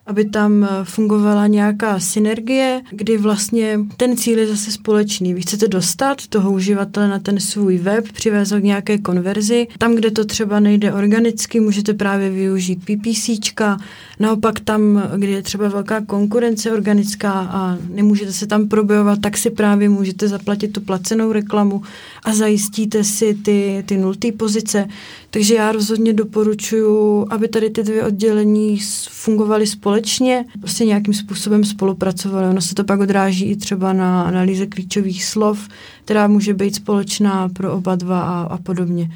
aby 0.07 0.25
tam 0.25 0.63
eh, 0.63 0.67
fungovala 0.83 1.47
nějaká 1.47 1.99
synergie, 1.99 2.81
kdy 2.91 3.17
vlastně 3.17 3.79
ten 3.97 4.17
cíl 4.17 4.39
je 4.39 4.47
zase 4.47 4.71
společný. 4.71 5.33
Vy 5.33 5.41
chcete 5.41 5.67
dostat 5.67 6.27
toho 6.27 6.51
uživatele 6.51 7.07
na 7.07 7.19
ten 7.19 7.39
svůj 7.39 7.77
web, 7.77 8.05
k 8.07 8.63
nějaké 8.63 8.97
konverzi. 8.97 9.67
Tam, 9.77 9.95
kde 9.95 10.11
to 10.11 10.25
třeba 10.25 10.59
nejde 10.59 10.93
organicky, 10.93 11.59
můžete 11.59 11.93
právě 11.93 12.29
využít 12.29 12.79
PPCčka. 12.85 13.77
Naopak 14.19 14.59
tam, 14.59 15.03
kde 15.15 15.27
je 15.27 15.41
třeba 15.41 15.67
velká 15.67 16.01
konkurence 16.01 16.71
organická 16.71 17.31
a 17.31 17.77
nemůžete 17.89 18.33
se 18.33 18.47
tam 18.47 18.67
probojovat, 18.67 19.19
tak 19.21 19.37
si 19.37 19.49
právě 19.49 19.89
můžete 19.89 20.27
zaplatit 20.27 20.67
tu 20.67 20.81
placenou 20.81 21.31
reklamu 21.31 21.81
a 22.23 22.33
zajistíte 22.33 23.03
si 23.03 23.33
ty, 23.33 23.83
ty 23.85 23.97
nultý 23.97 24.31
pozice. 24.31 24.87
Takže 25.29 25.55
já 25.55 25.71
rozhodně 25.71 26.13
doporučuji, 26.13 27.25
aby 27.29 27.47
tady 27.47 27.69
ty 27.69 27.83
dvě 27.83 28.03
oddělení 28.03 28.79
fungovaly 29.09 29.67
společně, 29.67 29.96
prostě 30.59 30.85
nějakým 30.85 31.13
způsobem 31.13 31.63
spolupracovaly. 31.63 32.47
Ono 32.47 32.61
se 32.61 32.75
to 32.75 32.83
pak 32.83 32.99
odráží 32.99 33.45
i 33.45 33.55
třeba 33.55 33.93
na 33.93 34.23
analýze 34.23 34.65
klíčových 34.65 35.25
slov, 35.25 35.67
která 36.05 36.27
může 36.27 36.53
být 36.53 36.75
společná 36.75 37.49
pro 37.49 37.73
oba 37.73 37.95
dva 37.95 38.21
a, 38.21 38.41
a 38.41 38.57
podobně. 38.57 39.09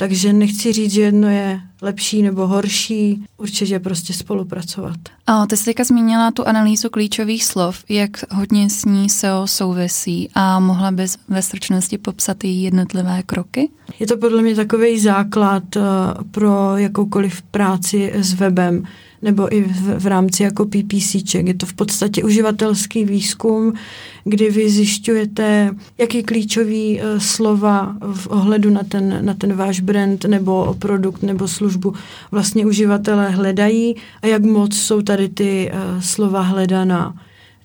Takže 0.00 0.32
nechci 0.32 0.72
říct, 0.72 0.92
že 0.92 1.00
jedno 1.00 1.28
je 1.28 1.60
lepší 1.82 2.22
nebo 2.22 2.46
horší, 2.46 3.24
určitě 3.36 3.78
prostě 3.78 4.12
spolupracovat. 4.12 4.96
A 5.26 5.46
ty 5.46 5.56
jsi 5.56 5.64
teďka 5.64 5.84
zmínila 5.84 6.30
tu 6.30 6.46
analýzu 6.48 6.90
klíčových 6.90 7.44
slov, 7.44 7.84
jak 7.88 8.10
hodně 8.30 8.70
s 8.70 8.84
ní 8.84 9.08
SEO 9.08 9.46
souvisí 9.46 10.30
a 10.34 10.60
mohla 10.60 10.90
bys 10.90 11.18
ve 11.28 11.42
stručnosti 11.42 11.98
popsat 11.98 12.44
její 12.44 12.62
jednotlivé 12.62 13.22
kroky? 13.26 13.70
Je 13.98 14.06
to 14.06 14.16
podle 14.16 14.42
mě 14.42 14.54
takový 14.54 15.00
základ 15.00 15.76
uh, 15.76 15.82
pro 16.30 16.76
jakoukoliv 16.76 17.42
práci 17.42 18.12
s 18.14 18.34
webem 18.34 18.84
nebo 19.22 19.54
i 19.54 19.62
v, 19.62 19.98
v 19.98 20.06
rámci 20.06 20.42
jako 20.42 20.66
PPCček. 20.66 21.46
Je 21.46 21.54
to 21.54 21.66
v 21.66 21.72
podstatě 21.72 22.24
uživatelský 22.24 23.04
výzkum, 23.04 23.72
kdy 24.24 24.50
vy 24.50 24.70
zjišťujete, 24.70 25.70
jaký 25.98 26.22
klíčový 26.22 27.00
uh, 27.00 27.18
slova 27.18 27.96
v 28.12 28.26
ohledu 28.26 28.70
na 28.70 28.82
ten, 28.82 29.18
na 29.24 29.34
ten 29.34 29.52
váš 29.54 29.80
brand 29.80 30.24
nebo 30.24 30.76
produkt 30.78 31.22
nebo 31.22 31.48
službu 31.48 31.94
vlastně 32.30 32.66
uživatelé 32.66 33.30
hledají 33.30 33.96
a 34.22 34.26
jak 34.26 34.42
moc 34.44 34.76
jsou 34.76 35.02
tady 35.02 35.28
ty 35.28 35.70
uh, 35.72 36.00
slova 36.00 36.40
hledaná. 36.40 37.14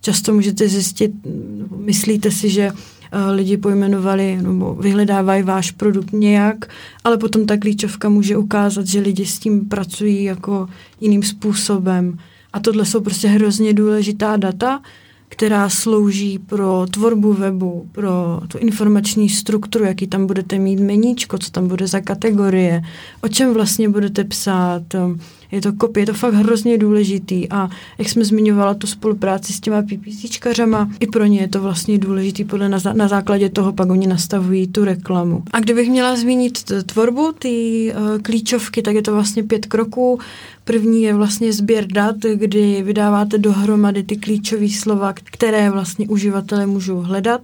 Často 0.02 0.34
můžete 0.34 0.68
zjistit, 0.68 1.12
myslíte 1.78 2.32
si, 2.32 2.50
že 2.50 2.72
lidi 3.36 3.58
pojmenovali 3.58 4.40
nebo 4.42 4.76
vyhledávají 4.76 5.44
váš 5.44 5.72
produkt 5.72 6.14
nějak, 6.14 6.66
ale 7.04 7.18
potom 7.18 7.46
ta 7.46 7.58
klíčovka 7.58 8.10
může 8.10 8.38
ukázat, 8.38 8.88
že 8.88 9.00
lidi 9.00 9.26
s 9.26 9.40
tím 9.40 9.66
pracují 9.66 10.24
jako 10.24 10.68
jiným 11.02 11.24
způsobem. 11.24 12.18
A 12.54 12.60
tohle 12.60 12.86
jsou 12.86 13.02
prostě 13.02 13.28
hrozně 13.28 13.74
důležitá 13.74 14.38
data, 14.38 14.82
která 15.30 15.70
slouží 15.70 16.40
pro 16.40 16.86
tvorbu 16.92 17.34
webu, 17.34 17.90
pro 17.92 18.42
tu 18.48 18.58
informační 18.58 19.30
strukturu, 19.30 19.86
jaký 19.86 20.08
tam 20.08 20.28
budete 20.28 20.60
mít 20.60 20.80
meníčko, 20.80 21.38
co 21.38 21.52
tam 21.52 21.68
bude 21.68 21.88
za 21.88 22.00
kategorie, 22.02 22.82
o 23.22 23.28
čem 23.28 23.54
vlastně 23.54 23.90
budete 23.90 24.24
psát, 24.24 24.84
je 25.56 25.62
to 25.62 25.74
kopie, 25.74 26.02
je 26.02 26.06
to 26.06 26.14
fakt 26.14 26.34
hrozně 26.34 26.78
důležitý 26.78 27.52
a 27.52 27.70
jak 27.98 28.10
jsme 28.10 28.26
zmiňovala 28.26 28.74
tu 28.74 28.88
spolupráci 28.88 29.54
s 29.54 29.60
těma 29.60 29.82
PPCčkařama, 29.82 30.90
i 31.00 31.08
pro 31.08 31.26
ně 31.26 31.40
je 31.40 31.48
to 31.48 31.62
vlastně 31.62 31.98
důležitý, 31.98 32.44
podle 32.44 32.70
na, 32.70 32.78
na 32.94 33.08
základě 33.08 33.50
toho 33.50 33.74
pak 33.74 33.90
oni 33.90 34.08
nastavují 34.08 34.68
tu 34.68 34.86
reklamu. 34.86 35.44
A 35.54 35.60
kdybych 35.60 35.90
měla 35.90 36.16
zmínit 36.16 36.64
tvorbu 36.86 37.32
ty 37.40 37.94
uh, 37.94 38.22
klíčovky, 38.22 38.82
tak 38.82 38.96
je 38.96 39.02
to 39.02 39.14
vlastně 39.14 39.44
pět 39.44 39.66
kroků. 39.66 40.20
První 40.64 41.04
je 41.04 41.14
vlastně 41.14 41.54
sběr 41.54 41.88
dat, 41.88 42.16
kdy 42.36 42.84
vydáváte 42.84 43.38
dohromady 43.38 44.04
ty 44.04 44.16
klíčové 44.16 44.70
slova, 44.70 45.14
které 45.14 45.70
vlastně 45.70 46.08
uživatelé 46.08 46.66
můžou 46.66 47.00
hledat. 47.00 47.42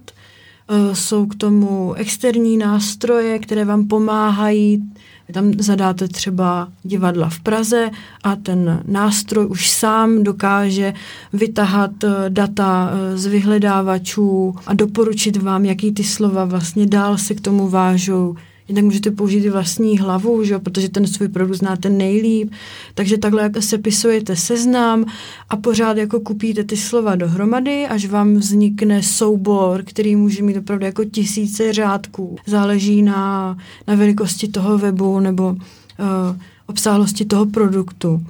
Uh, 0.70 0.94
jsou 0.94 1.26
k 1.26 1.34
tomu 1.34 1.94
externí 1.94 2.56
nástroje, 2.56 3.38
které 3.38 3.64
vám 3.64 3.88
pomáhají. 3.88 4.82
Tam 5.32 5.52
zadáte 5.58 6.08
třeba 6.08 6.68
divadla 6.82 7.28
v 7.28 7.40
Praze 7.40 7.90
a 8.22 8.36
ten 8.36 8.82
nástroj 8.86 9.46
už 9.46 9.70
sám 9.70 10.22
dokáže 10.22 10.94
vytahat 11.32 12.04
eh, 12.04 12.08
data 12.28 12.90
eh, 12.92 13.18
z 13.18 13.26
vyhledávačů 13.26 14.54
a 14.66 14.74
doporučit 14.74 15.36
vám, 15.36 15.64
jaký 15.64 15.92
ty 15.92 16.04
slova 16.04 16.44
vlastně 16.44 16.86
dál 16.86 17.18
se 17.18 17.34
k 17.34 17.40
tomu 17.40 17.68
vážou, 17.68 18.36
Jednak 18.68 18.84
můžete 18.84 19.10
použít 19.10 19.44
i 19.44 19.50
vlastní 19.50 19.98
hlavu, 19.98 20.44
že? 20.44 20.58
protože 20.58 20.88
ten 20.88 21.06
svůj 21.06 21.28
produkt 21.28 21.56
znáte 21.56 21.88
nejlíp. 21.88 22.52
Takže 22.94 23.18
takhle 23.18 23.50
sepisujete 23.60 24.36
seznam 24.36 25.04
a 25.48 25.56
pořád 25.56 25.96
jako 25.96 26.20
kupíte 26.20 26.64
ty 26.64 26.76
slova 26.76 27.16
dohromady, 27.16 27.86
až 27.86 28.06
vám 28.06 28.34
vznikne 28.34 29.02
soubor, 29.02 29.82
který 29.82 30.16
může 30.16 30.42
mít 30.42 30.56
opravdu 30.56 30.84
jako 30.84 31.04
tisíce 31.04 31.72
řádků. 31.72 32.36
Záleží 32.46 33.02
na, 33.02 33.56
na 33.88 33.94
velikosti 33.94 34.48
toho 34.48 34.78
webu 34.78 35.20
nebo 35.20 35.48
uh, 35.48 35.56
obsáhlosti 36.66 37.24
toho 37.24 37.46
produktu. 37.46 38.22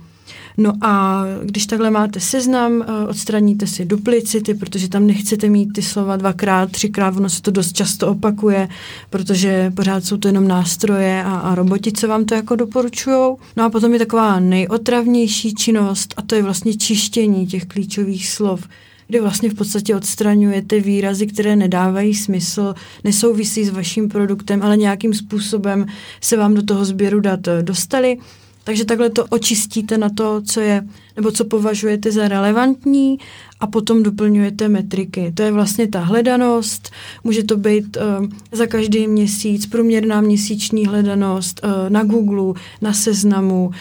No 0.57 0.73
a 0.81 1.25
když 1.43 1.67
takhle 1.67 1.91
máte 1.91 2.21
seznam, 2.21 2.83
eh, 2.83 3.07
odstraníte 3.09 3.67
si 3.67 3.85
duplicity, 3.85 4.55
protože 4.55 4.89
tam 4.89 5.07
nechcete 5.07 5.49
mít 5.49 5.73
ty 5.73 5.83
slova 5.83 6.17
dvakrát, 6.17 6.73
třikrát, 6.73 7.17
ono 7.17 7.29
se 7.29 7.43
to 7.43 7.51
dost 7.51 7.73
často 7.73 8.09
opakuje, 8.09 8.69
protože 9.11 9.73
pořád 9.77 10.05
jsou 10.05 10.17
to 10.17 10.29
jenom 10.29 10.49
nástroje 10.49 11.25
a, 11.25 11.37
a 11.37 11.55
roboti, 11.55 11.93
co 11.93 12.09
vám 12.09 12.25
to 12.25 12.35
jako 12.35 12.57
doporučují. 12.57 13.37
No 13.57 13.65
a 13.65 13.71
potom 13.71 13.93
je 13.93 13.99
taková 13.99 14.41
nejotravnější 14.41 15.55
činnost 15.55 16.15
a 16.17 16.23
to 16.23 16.35
je 16.35 16.43
vlastně 16.43 16.75
čištění 16.75 17.47
těch 17.47 17.65
klíčových 17.65 18.29
slov 18.29 18.69
kde 19.09 19.21
vlastně 19.21 19.51
v 19.51 19.55
podstatě 19.55 19.97
odstraňujete 19.97 20.81
výrazy, 20.81 21.27
které 21.27 21.57
nedávají 21.57 22.15
smysl, 22.15 22.75
nesouvisí 23.05 23.65
s 23.65 23.71
vaším 23.71 24.09
produktem, 24.09 24.63
ale 24.63 24.77
nějakým 24.77 25.15
způsobem 25.15 25.87
se 26.21 26.37
vám 26.37 26.55
do 26.55 26.63
toho 26.63 26.85
sběru 26.85 27.21
dat 27.21 27.41
dostali 27.63 28.19
takže 28.65 28.85
takhle 28.85 29.11
to 29.11 29.25
očistíte 29.27 29.99
na 29.99 30.09
to, 30.09 30.43
co 30.43 30.61
je, 30.61 30.87
nebo 31.17 31.31
co 31.31 31.45
považujete 31.45 32.13
za 32.13 32.29
relevantní 32.29 33.19
a 33.61 33.67
potom 33.67 34.03
doplňujete 34.03 34.69
metriky. 34.69 35.33
To 35.35 35.43
je 35.43 35.53
vlastně 35.53 35.89
ta 35.89 36.01
hledanost, 36.01 36.91
může 37.25 37.43
to 37.43 37.57
být 37.57 37.97
uh, 37.97 38.27
za 38.53 38.67
každý 38.67 39.09
měsíc, 39.09 39.67
průměrná 39.67 40.21
měsíční 40.21 40.87
hledanost 40.87 41.61
uh, 41.65 41.71
na 41.91 42.05
Google, 42.05 42.63
na 42.81 42.93
seznamu, 42.93 43.67
uh, 43.67 43.75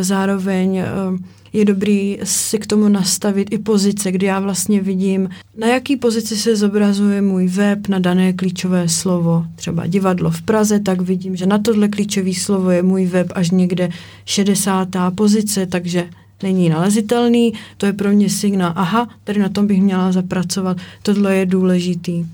zároveň 0.00 0.78
uh, 0.78 1.18
je 1.52 1.64
dobrý 1.64 2.18
si 2.24 2.58
k 2.58 2.66
tomu 2.66 2.88
nastavit 2.88 3.48
i 3.52 3.58
pozice, 3.58 4.12
kdy 4.12 4.26
já 4.26 4.40
vlastně 4.40 4.80
vidím, 4.80 5.28
na 5.56 5.66
jaký 5.66 5.96
pozici 5.96 6.36
se 6.36 6.56
zobrazuje 6.56 7.22
můj 7.22 7.48
web 7.48 7.88
na 7.88 7.98
dané 7.98 8.32
klíčové 8.32 8.88
slovo. 8.88 9.44
Třeba 9.54 9.86
divadlo 9.86 10.30
v 10.30 10.42
Praze, 10.42 10.80
tak 10.80 11.00
vidím, 11.00 11.36
že 11.36 11.46
na 11.46 11.58
tohle 11.58 11.88
klíčové 11.88 12.34
slovo 12.34 12.70
je 12.70 12.82
můj 12.82 13.06
web 13.06 13.32
až 13.34 13.50
někde 13.50 13.88
60. 14.24 14.88
pozice, 15.14 15.66
takže 15.66 16.08
není 16.42 16.68
nalezitelný, 16.68 17.52
to 17.76 17.86
je 17.86 17.92
pro 17.92 18.10
mě 18.10 18.30
signál, 18.30 18.72
aha, 18.76 19.08
tady 19.24 19.40
na 19.40 19.48
tom 19.48 19.66
bych 19.66 19.82
měla 19.82 20.12
zapracovat, 20.12 20.76
tohle 21.02 21.36
je 21.36 21.46
důležitý. 21.46 22.26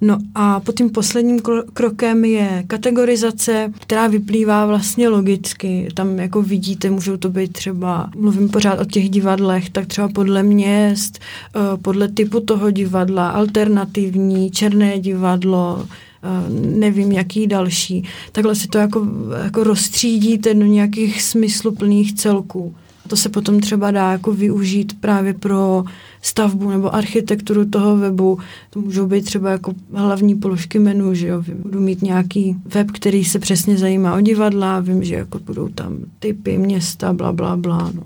No 0.00 0.18
a 0.34 0.60
potom 0.60 0.90
posledním 0.90 1.40
krokem 1.72 2.24
je 2.24 2.64
kategorizace, 2.66 3.72
která 3.80 4.06
vyplývá 4.06 4.66
vlastně 4.66 5.08
logicky. 5.08 5.88
Tam 5.94 6.18
jako 6.18 6.42
vidíte, 6.42 6.90
můžou 6.90 7.16
to 7.16 7.30
být 7.30 7.52
třeba, 7.52 8.10
mluvím 8.16 8.48
pořád 8.48 8.80
o 8.80 8.84
těch 8.84 9.10
divadlech, 9.10 9.70
tak 9.70 9.86
třeba 9.86 10.08
podle 10.08 10.42
měst, 10.42 11.18
eh, 11.18 11.76
podle 11.82 12.08
typu 12.08 12.40
toho 12.40 12.70
divadla, 12.70 13.28
alternativní, 13.28 14.50
černé 14.50 14.98
divadlo, 14.98 15.86
eh, 15.86 16.50
nevím, 16.78 17.12
jaký 17.12 17.46
další. 17.46 18.04
Takhle 18.32 18.54
si 18.54 18.68
to 18.68 18.78
jako, 18.78 19.06
jako 19.44 19.64
rozstřídíte 19.64 20.54
do 20.54 20.66
nějakých 20.66 21.22
smysluplných 21.22 22.14
celků 22.14 22.74
To 23.08 23.16
se 23.16 23.28
potom 23.28 23.60
třeba 23.60 23.90
dá 23.90 24.12
jako 24.12 24.32
využít 24.32 25.00
právě 25.00 25.34
pro 25.34 25.84
stavbu 26.22 26.70
nebo 26.70 26.94
architekturu 26.94 27.64
toho 27.64 27.96
webu. 27.96 28.38
To 28.70 28.80
můžou 28.80 29.06
být 29.06 29.24
třeba 29.24 29.50
jako 29.50 29.74
hlavní 29.92 30.34
položky 30.34 30.78
menu, 30.78 31.14
že 31.14 31.26
jo. 31.26 31.42
Budu 31.62 31.80
mít 31.80 32.02
nějaký 32.02 32.56
web, 32.64 32.90
který 32.90 33.24
se 33.24 33.38
přesně 33.38 33.78
zajímá 33.78 34.14
o 34.14 34.20
divadla, 34.20 34.80
vím, 34.80 35.04
že 35.04 35.14
jako 35.14 35.38
budou 35.38 35.68
tam 35.68 35.96
typy, 36.18 36.58
města, 36.58 37.12
bla, 37.12 37.32
bla, 37.32 37.56
bla, 37.56 37.92
no. 37.94 38.02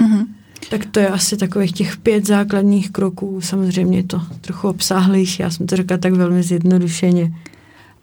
Uh-huh. 0.00 0.26
Tak 0.70 0.86
to 0.86 1.00
je 1.00 1.08
asi 1.08 1.36
takových 1.36 1.72
těch 1.72 1.96
pět 1.96 2.26
základních 2.26 2.90
kroků. 2.90 3.40
Samozřejmě 3.40 4.02
to 4.02 4.20
trochu 4.40 4.68
obsáhlejší, 4.68 5.42
já 5.42 5.50
jsem 5.50 5.66
to 5.66 5.76
řekla 5.76 5.96
tak 5.96 6.12
velmi 6.12 6.42
zjednodušeně. 6.42 7.32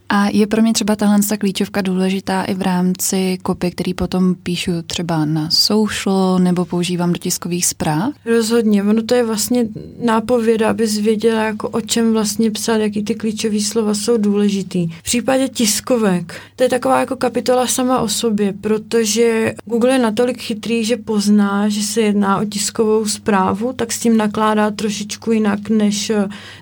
A 0.09 0.27
je 0.27 0.47
pro 0.47 0.61
mě 0.61 0.73
třeba 0.73 0.95
tahle 0.95 1.19
ta 1.29 1.37
klíčovka 1.37 1.81
důležitá 1.81 2.43
i 2.43 2.53
v 2.53 2.61
rámci 2.61 3.37
kopy, 3.41 3.71
který 3.71 3.93
potom 3.93 4.35
píšu 4.35 4.71
třeba 4.87 5.25
na 5.25 5.49
social 5.49 6.39
nebo 6.39 6.65
používám 6.65 7.11
do 7.13 7.17
tiskových 7.17 7.65
zpráv? 7.65 8.13
Rozhodně, 8.25 8.83
ono 8.83 9.03
to 9.03 9.15
je 9.15 9.23
vlastně 9.23 9.67
nápověda, 10.03 10.69
abys 10.69 10.97
věděla, 10.97 11.43
jako 11.43 11.69
o 11.69 11.81
čem 11.81 12.13
vlastně 12.13 12.51
psát, 12.51 12.77
jaký 12.77 13.03
ty 13.03 13.15
klíčové 13.15 13.61
slova 13.61 13.93
jsou 13.93 14.17
důležitý. 14.17 14.87
V 14.87 15.03
případě 15.03 15.47
tiskovek, 15.47 16.41
to 16.55 16.63
je 16.63 16.69
taková 16.69 16.99
jako 16.99 17.15
kapitola 17.15 17.67
sama 17.67 17.99
o 17.99 18.07
sobě, 18.07 18.53
protože 18.61 19.53
Google 19.65 19.91
je 19.91 19.99
natolik 19.99 20.41
chytrý, 20.41 20.85
že 20.85 20.97
pozná, 20.97 21.69
že 21.69 21.81
se 21.83 22.01
jedná 22.01 22.37
o 22.37 22.45
tiskovou 22.45 23.05
zprávu, 23.05 23.73
tak 23.73 23.91
s 23.91 23.99
tím 23.99 24.17
nakládá 24.17 24.71
trošičku 24.71 25.31
jinak 25.31 25.69
než 25.69 26.11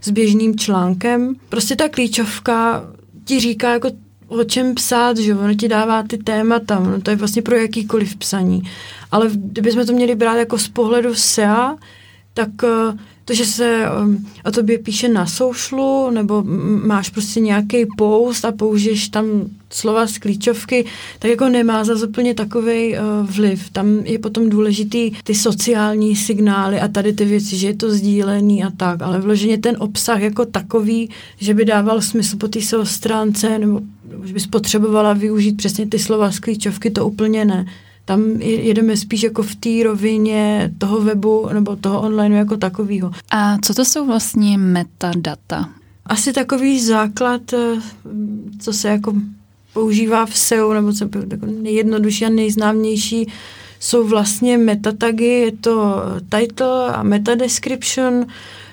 s 0.01 0.09
běžným 0.09 0.57
článkem. 0.57 1.35
Prostě 1.49 1.75
ta 1.75 1.89
klíčovka 1.89 2.83
ti 3.25 3.39
říká 3.39 3.73
jako 3.73 3.89
o 4.27 4.43
čem 4.43 4.75
psát, 4.75 5.17
že 5.17 5.35
ono 5.35 5.53
ti 5.53 5.67
dává 5.67 6.03
ty 6.03 6.17
témata, 6.17 6.79
no 6.79 7.01
to 7.01 7.09
je 7.09 7.15
vlastně 7.15 7.41
pro 7.41 7.55
jakýkoliv 7.55 8.15
psaní. 8.15 8.61
Ale 9.11 9.29
kdybychom 9.33 9.85
to 9.85 9.93
měli 9.93 10.15
brát 10.15 10.35
jako 10.35 10.57
z 10.57 10.67
pohledu 10.67 11.15
SEA, 11.15 11.75
tak 12.33 12.49
uh, 12.63 12.99
to, 13.25 13.33
že 13.33 13.45
se 13.45 13.85
um, 14.01 14.25
o 14.45 14.51
tobě 14.51 14.77
píše 14.77 15.07
na 15.07 15.25
socialu, 15.25 16.09
nebo 16.11 16.43
máš 16.85 17.09
prostě 17.09 17.39
nějaký 17.39 17.85
post 17.97 18.45
a 18.45 18.51
použiješ 18.51 19.09
tam 19.09 19.25
slova 19.69 20.07
z 20.07 20.17
klíčovky, 20.17 20.85
tak 21.19 21.31
jako 21.31 21.49
nemá 21.49 21.83
za 21.83 22.07
úplně 22.07 22.33
takový 22.33 22.95
uh, 22.95 23.29
vliv. 23.29 23.69
Tam 23.69 23.99
je 24.03 24.19
potom 24.19 24.49
důležitý 24.49 25.11
ty 25.23 25.35
sociální 25.35 26.15
signály 26.15 26.79
a 26.79 26.87
tady 26.87 27.13
ty 27.13 27.25
věci, 27.25 27.57
že 27.57 27.67
je 27.67 27.75
to 27.75 27.91
sdílený 27.91 28.63
a 28.63 28.69
tak, 28.69 29.01
ale 29.01 29.19
vloženě 29.19 29.57
ten 29.57 29.75
obsah 29.79 30.21
jako 30.21 30.45
takový, 30.45 31.09
že 31.37 31.53
by 31.53 31.65
dával 31.65 32.01
smysl 32.01 32.37
po 32.37 32.47
té 32.47 32.59
stránce, 32.83 33.59
nebo 33.59 33.81
že 34.23 34.33
bys 34.33 34.47
potřebovala 34.47 35.13
využít 35.13 35.57
přesně 35.57 35.87
ty 35.87 35.99
slova 35.99 36.31
z 36.31 36.39
klíčovky, 36.39 36.91
to 36.91 37.07
úplně 37.07 37.45
ne. 37.45 37.65
Tam 38.05 38.21
jedeme 38.41 38.97
spíš 38.97 39.23
jako 39.23 39.43
v 39.43 39.55
té 39.55 39.69
rovině 39.83 40.71
toho 40.77 41.01
webu 41.01 41.49
nebo 41.53 41.75
toho 41.75 42.01
online 42.01 42.37
jako 42.37 42.57
takového. 42.57 43.11
A 43.31 43.57
co 43.57 43.73
to 43.73 43.85
jsou 43.85 44.05
vlastně 44.05 44.57
metadata? 44.57 45.69
Asi 46.05 46.33
takový 46.33 46.81
základ, 46.81 47.53
eh, 47.53 47.81
co 48.59 48.73
se 48.73 48.89
jako 48.89 49.13
používá 49.73 50.25
v 50.25 50.37
SEO, 50.37 50.73
nebo 50.73 50.93
co 50.93 51.09
jako 51.31 51.45
nejjednodušší 51.45 52.25
a 52.25 52.29
nejznámější, 52.29 53.31
jsou 53.79 54.07
vlastně 54.07 54.57
metatagy, 54.57 55.25
je 55.25 55.51
to 55.51 56.03
title 56.29 56.93
a 56.93 57.03
meta 57.03 57.35
description, 57.35 58.25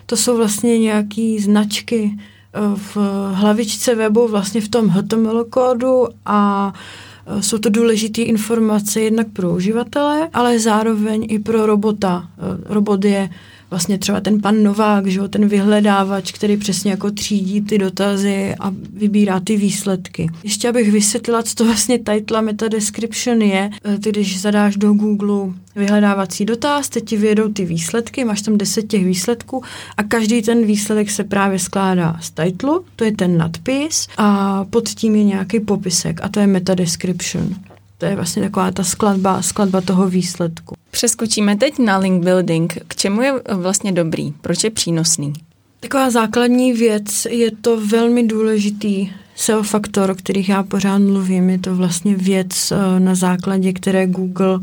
to 0.06 0.16
jsou 0.16 0.37
vlastně 0.37 0.78
nějaké 0.78 1.37
značky 1.40 2.18
eh, 2.18 2.58
v 2.75 2.96
hlavičce 3.34 3.94
webu, 3.94 4.28
vlastně 4.28 4.60
v 4.60 4.68
tom 4.68 4.88
HTML 4.88 5.44
kódu 5.44 6.06
a 6.26 6.72
Eh, 6.72 7.10
jsou 7.41 7.59
to 7.59 7.71
důležité 7.71 8.23
informace 8.23 9.00
jednak 9.00 9.27
pro 9.33 9.50
uživatele, 9.50 10.29
ale 10.33 10.59
zároveň 10.59 11.27
i 11.29 11.39
pro 11.39 11.67
robota. 11.67 12.29
Eh, 12.39 12.75
robot 12.75 13.05
je 13.05 13.31
vlastně 13.71 13.99
třeba 13.99 14.21
ten 14.21 14.41
pan 14.41 14.62
Novák, 14.62 15.07
že 15.07 15.19
jo, 15.19 15.29
ten 15.29 15.49
vyhledávač, 15.49 16.33
který 16.33 16.57
přesně 16.57 16.91
jako 16.91 17.11
třídí 17.11 17.61
ty 17.61 17.79
dotazy 17.79 18.55
a 18.61 18.73
vybírá 18.93 19.41
ty 19.41 19.57
výsledky. 19.57 20.31
Ještě 20.45 20.69
abych 20.69 20.93
vysvětlila, 20.93 21.43
co 21.43 21.55
to 21.55 21.65
vlastně 21.65 21.99
title 21.99 22.43
meta 22.43 22.69
description 22.69 23.43
je, 23.43 23.71
ty 24.03 24.11
když 24.11 24.41
zadáš 24.41 24.77
do 24.77 24.93
Google 24.93 25.53
vyhledávací 25.77 26.45
dotaz, 26.45 26.89
teď 26.89 27.05
ti 27.05 27.17
vyjedou 27.17 27.53
ty 27.53 27.65
výsledky, 27.65 28.25
máš 28.25 28.43
tam 28.43 28.59
deset 28.59 28.83
těch 28.83 29.05
výsledků 29.05 29.62
a 29.97 30.03
každý 30.03 30.43
ten 30.43 30.67
výsledek 30.67 31.11
se 31.11 31.25
právě 31.25 31.59
skládá 31.59 32.17
z 32.21 32.31
titlu, 32.31 32.85
to 32.97 33.05
je 33.05 33.12
ten 33.12 33.39
nadpis 33.39 34.09
a 34.17 34.65
pod 34.65 34.89
tím 34.89 35.17
je 35.17 35.25
nějaký 35.25 35.61
popisek 35.61 36.21
a 36.23 36.29
to 36.29 36.41
je 36.41 36.47
meta 36.47 36.75
description. 36.75 37.55
To 38.00 38.07
je 38.07 38.16
vlastně 38.16 38.42
taková 38.42 38.71
ta 38.71 38.85
skladba, 38.85 39.42
skladba 39.42 39.80
toho 39.80 40.09
výsledku. 40.09 40.75
Přeskočíme 40.90 41.57
teď 41.57 41.78
na 41.78 41.99
link 41.99 42.25
building. 42.25 42.78
K 42.88 42.97
čemu 42.97 43.23
je 43.23 43.33
vlastně 43.54 43.92
dobrý? 43.92 44.33
Proč 44.40 44.64
je 44.64 44.71
přínosný? 44.71 45.33
Taková 45.80 46.11
základní 46.11 46.73
věc, 46.73 47.26
je 47.30 47.50
to 47.50 47.80
velmi 47.87 48.23
důležitý 48.23 49.10
SEO 49.34 49.63
faktor, 49.63 50.10
o 50.10 50.15
kterých 50.15 50.49
já 50.49 50.63
pořád 50.63 50.99
mluvím. 50.99 51.50
Je 51.50 51.58
to 51.58 51.76
vlastně 51.76 52.17
věc, 52.17 52.73
eh, 52.73 53.00
na 53.00 53.15
základě 53.15 53.73
které 53.73 54.06
Google 54.06 54.60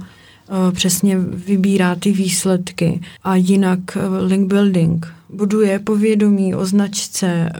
přesně 0.72 1.18
vybírá 1.20 1.96
ty 1.96 2.12
výsledky. 2.12 3.02
A 3.24 3.36
jinak 3.36 3.80
eh, 3.96 4.26
link 4.26 4.48
building 4.48 5.08
buduje 5.30 5.80
povědomí 5.80 6.56
o 6.56 6.66
značce, 6.66 7.28
eh, 7.28 7.52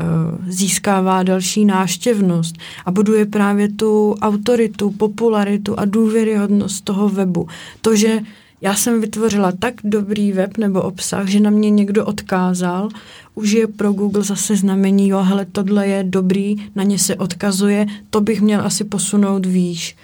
získává 0.48 1.24
další 1.24 1.66
náštěvnost 1.66 2.56
a 2.86 2.92
buduje 2.92 3.26
právě 3.26 3.70
tu 3.70 4.16
autoritu, 4.22 4.92
popularitu 4.92 5.80
a 5.80 5.86
důvěryhodnost 5.86 6.84
toho 6.84 7.10
webu. 7.10 7.48
To, 7.82 7.96
že 7.96 8.20
já 8.62 8.76
jsem 8.76 9.02
vytvořila 9.02 9.52
tak 9.60 9.74
dobrý 9.84 10.32
web 10.32 10.58
nebo 10.58 10.82
obsah, 10.82 11.28
že 11.28 11.40
na 11.40 11.50
mě 11.50 11.70
někdo 11.70 12.06
odkázal, 12.06 12.90
už 13.36 13.52
je 13.52 13.68
pro 13.68 13.94
Google 13.94 14.24
zase 14.24 14.56
znamení, 14.56 15.10
jo, 15.10 15.20
hele, 15.22 15.46
tohle 15.52 15.88
je 15.88 16.04
dobrý, 16.04 16.56
na 16.76 16.84
ně 16.84 17.00
se 17.00 17.16
odkazuje, 17.16 17.86
to 18.10 18.22
bych 18.22 18.42
měl 18.42 18.62
asi 18.62 18.84
posunout 18.84 19.46
výš. 19.46 19.96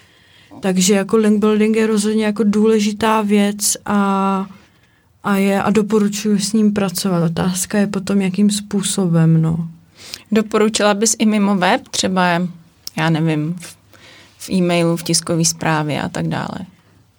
Takže 0.59 0.93
jako 0.93 1.17
link 1.17 1.39
building 1.39 1.75
je 1.75 1.87
rozhodně 1.87 2.25
jako 2.25 2.43
důležitá 2.43 3.21
věc 3.21 3.77
a 3.85 4.47
a, 5.23 5.35
je, 5.35 5.63
a 5.63 5.69
doporučuji 5.69 6.39
s 6.39 6.53
ním 6.53 6.73
pracovat. 6.73 7.23
Otázka 7.23 7.77
je 7.77 7.87
potom, 7.87 8.21
jakým 8.21 8.49
způsobem. 8.49 9.41
No. 9.41 9.67
Doporučila 10.31 10.93
bys 10.93 11.15
i 11.19 11.25
mimo 11.25 11.55
web, 11.55 11.87
třeba, 11.87 12.47
já 12.97 13.09
nevím, 13.09 13.55
v, 13.59 13.77
v 14.37 14.49
e-mailu, 14.49 14.97
v 14.97 15.03
tiskové 15.03 15.45
zprávě 15.45 16.01
a 16.01 16.09
tak 16.09 16.27
dále? 16.27 16.59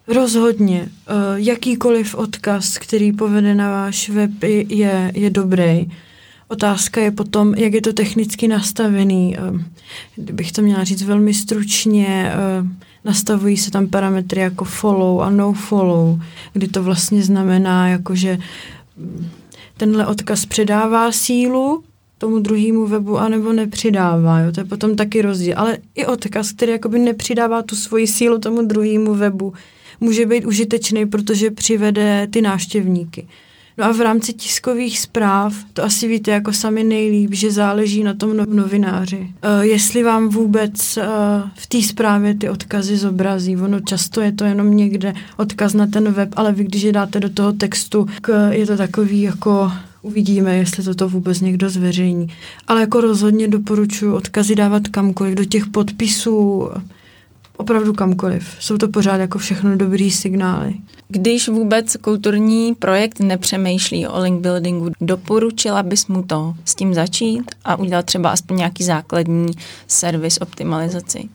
Rozhodně. 0.08 0.80
Uh, 0.80 1.36
jakýkoliv 1.36 2.14
odkaz, 2.14 2.78
který 2.78 3.12
povede 3.12 3.54
na 3.54 3.70
váš 3.70 4.08
web, 4.08 4.30
je, 4.68 5.12
je 5.14 5.30
dobrý. 5.30 5.90
Otázka 6.48 7.00
je 7.00 7.10
potom, 7.10 7.54
jak 7.54 7.72
je 7.72 7.80
to 7.80 7.92
technicky 7.92 8.48
nastavený. 8.48 9.36
Uh, 9.50 9.60
kdybych 10.16 10.52
to 10.52 10.62
měla 10.62 10.84
říct 10.84 11.02
velmi 11.02 11.34
stručně, 11.34 12.32
uh, 12.60 12.68
nastavují 13.04 13.56
se 13.56 13.70
tam 13.70 13.86
parametry 13.86 14.40
jako 14.40 14.64
follow 14.64 15.22
a 15.22 15.30
no 15.30 15.52
follow, 15.52 16.20
kdy 16.52 16.68
to 16.68 16.82
vlastně 16.82 17.22
znamená, 17.22 17.88
jako 17.88 18.14
že 18.14 18.38
tenhle 19.76 20.06
odkaz 20.06 20.46
předává 20.46 21.12
sílu 21.12 21.84
tomu 22.18 22.38
druhému 22.38 22.86
webu, 22.86 23.18
anebo 23.18 23.52
nepřidává. 23.52 24.40
Jo? 24.40 24.52
To 24.52 24.60
je 24.60 24.64
potom 24.64 24.96
taky 24.96 25.22
rozdíl. 25.22 25.54
Ale 25.56 25.78
i 25.94 26.06
odkaz, 26.06 26.52
který 26.52 26.72
jakoby 26.72 26.98
nepřidává 26.98 27.62
tu 27.62 27.76
svoji 27.76 28.06
sílu 28.06 28.38
tomu 28.38 28.62
druhému 28.62 29.14
webu, 29.14 29.52
může 30.00 30.26
být 30.26 30.44
užitečný, 30.44 31.06
protože 31.06 31.50
přivede 31.50 32.26
ty 32.30 32.42
návštěvníky. 32.42 33.26
No 33.78 33.84
a 33.84 33.92
v 33.92 34.00
rámci 34.00 34.32
tiskových 34.32 35.00
zpráv, 35.00 35.54
to 35.72 35.84
asi 35.84 36.08
víte 36.08 36.30
jako 36.30 36.52
sami 36.52 36.84
nejlíp, 36.84 37.34
že 37.34 37.50
záleží 37.50 38.04
na 38.04 38.14
tom 38.14 38.36
no- 38.36 38.44
novináři. 38.48 39.18
Uh, 39.18 39.60
jestli 39.60 40.02
vám 40.02 40.28
vůbec 40.28 40.96
uh, 40.96 41.04
v 41.54 41.66
té 41.66 41.82
zprávě 41.82 42.34
ty 42.34 42.48
odkazy 42.48 42.96
zobrazí. 42.96 43.56
Ono 43.56 43.80
často 43.80 44.20
je 44.20 44.32
to 44.32 44.44
jenom 44.44 44.76
někde 44.76 45.14
odkaz 45.36 45.74
na 45.74 45.86
ten 45.86 46.12
web, 46.12 46.28
ale 46.36 46.52
vy 46.52 46.64
když 46.64 46.82
je 46.82 46.92
dáte 46.92 47.20
do 47.20 47.28
toho 47.28 47.52
textu, 47.52 48.06
k, 48.20 48.50
je 48.50 48.66
to 48.66 48.76
takový 48.76 49.22
jako 49.22 49.72
uvidíme, 50.02 50.56
jestli 50.56 50.84
toto 50.84 51.08
vůbec 51.08 51.40
někdo 51.40 51.70
zveřejní. 51.70 52.26
Ale 52.66 52.80
jako 52.80 53.00
rozhodně 53.00 53.48
doporučuji 53.48 54.14
odkazy 54.14 54.54
dávat 54.54 54.88
kamkoliv, 54.88 55.34
do 55.34 55.44
těch 55.44 55.66
podpisů, 55.66 56.68
opravdu 57.56 57.92
kamkoliv. 57.92 58.56
Jsou 58.60 58.78
to 58.78 58.88
pořád 58.88 59.16
jako 59.16 59.38
všechno 59.38 59.76
dobrý 59.76 60.10
signály. 60.10 60.74
Když 61.08 61.48
vůbec 61.48 61.96
kulturní 61.96 62.74
projekt 62.74 63.20
nepřemýšlí 63.20 64.06
o 64.06 64.20
link 64.20 64.40
buildingu, 64.40 64.90
doporučila 65.00 65.82
bys 65.82 66.06
mu 66.06 66.22
to 66.22 66.54
s 66.64 66.74
tím 66.74 66.94
začít 66.94 67.50
a 67.64 67.76
udělat 67.76 68.06
třeba 68.06 68.30
aspoň 68.30 68.56
nějaký 68.56 68.84
základní 68.84 69.52
servis 69.86 70.38
optimalizaci? 70.40 71.28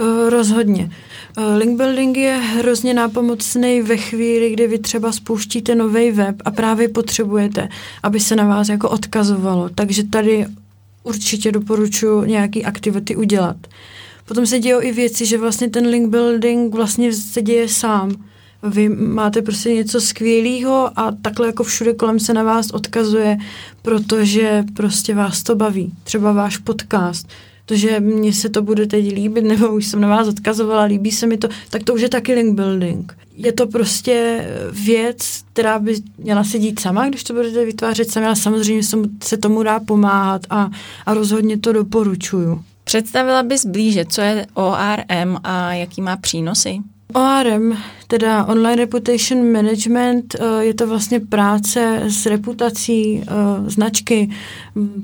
Uh, 0.00 0.30
rozhodně. 0.30 0.90
Uh, 1.38 1.44
link 1.56 1.76
building 1.76 2.16
je 2.16 2.36
hrozně 2.36 2.94
nápomocný 2.94 3.82
ve 3.82 3.96
chvíli, 3.96 4.52
kdy 4.52 4.66
vy 4.66 4.78
třeba 4.78 5.12
spouštíte 5.12 5.74
nový 5.74 6.10
web 6.10 6.36
a 6.44 6.50
právě 6.50 6.88
potřebujete, 6.88 7.68
aby 8.02 8.20
se 8.20 8.36
na 8.36 8.46
vás 8.46 8.68
jako 8.68 8.90
odkazovalo. 8.90 9.68
Takže 9.68 10.04
tady 10.04 10.46
určitě 11.02 11.52
doporučuji 11.52 12.24
nějaký 12.24 12.64
aktivity 12.64 13.16
udělat. 13.16 13.56
Potom 14.30 14.46
se 14.46 14.58
dějí 14.58 14.74
i 14.80 14.92
věci, 14.92 15.26
že 15.26 15.38
vlastně 15.38 15.70
ten 15.70 15.86
link 15.86 16.08
building 16.08 16.74
vlastně 16.74 17.12
se 17.12 17.42
děje 17.42 17.68
sám 17.68 18.16
vy 18.62 18.88
máte 18.88 19.42
prostě 19.42 19.74
něco 19.74 20.00
skvělého 20.00 20.98
a 20.98 21.12
takhle 21.22 21.46
jako 21.46 21.64
všude 21.64 21.94
kolem 21.94 22.20
se 22.20 22.34
na 22.34 22.42
vás 22.42 22.70
odkazuje, 22.70 23.38
protože 23.82 24.64
prostě 24.74 25.14
vás 25.14 25.42
to 25.42 25.56
baví. 25.56 25.92
Třeba 26.04 26.32
váš 26.32 26.56
podcast, 26.56 27.28
to, 27.66 27.76
že 27.76 28.00
mně 28.00 28.32
se 28.32 28.48
to 28.48 28.62
bude 28.62 28.86
teď 28.86 29.12
líbit, 29.12 29.44
nebo 29.44 29.68
už 29.68 29.86
jsem 29.86 30.00
na 30.00 30.08
vás 30.08 30.28
odkazovala, 30.28 30.82
líbí 30.82 31.10
se 31.10 31.26
mi 31.26 31.36
to, 31.36 31.48
tak 31.70 31.82
to 31.82 31.94
už 31.94 32.00
je 32.00 32.08
taky 32.08 32.34
link 32.34 32.54
building. 32.54 33.16
Je 33.36 33.52
to 33.52 33.66
prostě 33.66 34.46
věc, 34.72 35.44
která 35.52 35.78
by 35.78 35.96
měla 36.18 36.44
se 36.44 36.58
dít 36.58 36.80
sama, 36.80 37.08
když 37.08 37.24
to 37.24 37.34
budete 37.34 37.64
vytvářet 37.64 38.10
sami, 38.10 38.26
ale 38.26 38.36
samozřejmě 38.36 38.82
se 39.22 39.36
tomu 39.36 39.62
dá 39.62 39.80
pomáhat 39.80 40.42
a, 40.50 40.70
a 41.06 41.14
rozhodně 41.14 41.58
to 41.58 41.72
doporučuju. 41.72 42.64
Představila 42.90 43.42
bys 43.42 43.66
blíže, 43.66 44.04
co 44.04 44.20
je 44.20 44.46
ORM 44.54 45.36
a 45.44 45.72
jaký 45.72 46.02
má 46.02 46.16
přínosy? 46.16 46.78
ORM, 47.14 47.76
teda 48.06 48.44
Online 48.44 48.76
Reputation 48.76 49.52
Management, 49.52 50.34
eh, 50.34 50.64
je 50.64 50.74
to 50.74 50.86
vlastně 50.86 51.20
práce 51.20 52.02
s 52.08 52.26
reputací 52.26 53.22
eh, 53.22 53.26
značky, 53.70 54.30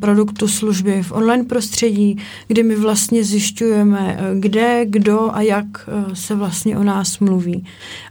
produktu, 0.01 0.49
služby 0.49 1.03
v 1.03 1.12
online 1.12 1.44
prostředí, 1.44 2.18
kdy 2.49 2.62
my 2.62 2.77
vlastně 2.77 3.25
zjišťujeme, 3.25 4.18
eh, 4.20 4.40
kde, 4.40 4.85
kdo 4.85 5.31
a 5.35 5.42
jak 5.42 5.66
se 6.12 6.35
vlastně 6.35 6.79
o 6.79 6.83
nás 6.83 7.18
mluví. 7.18 7.66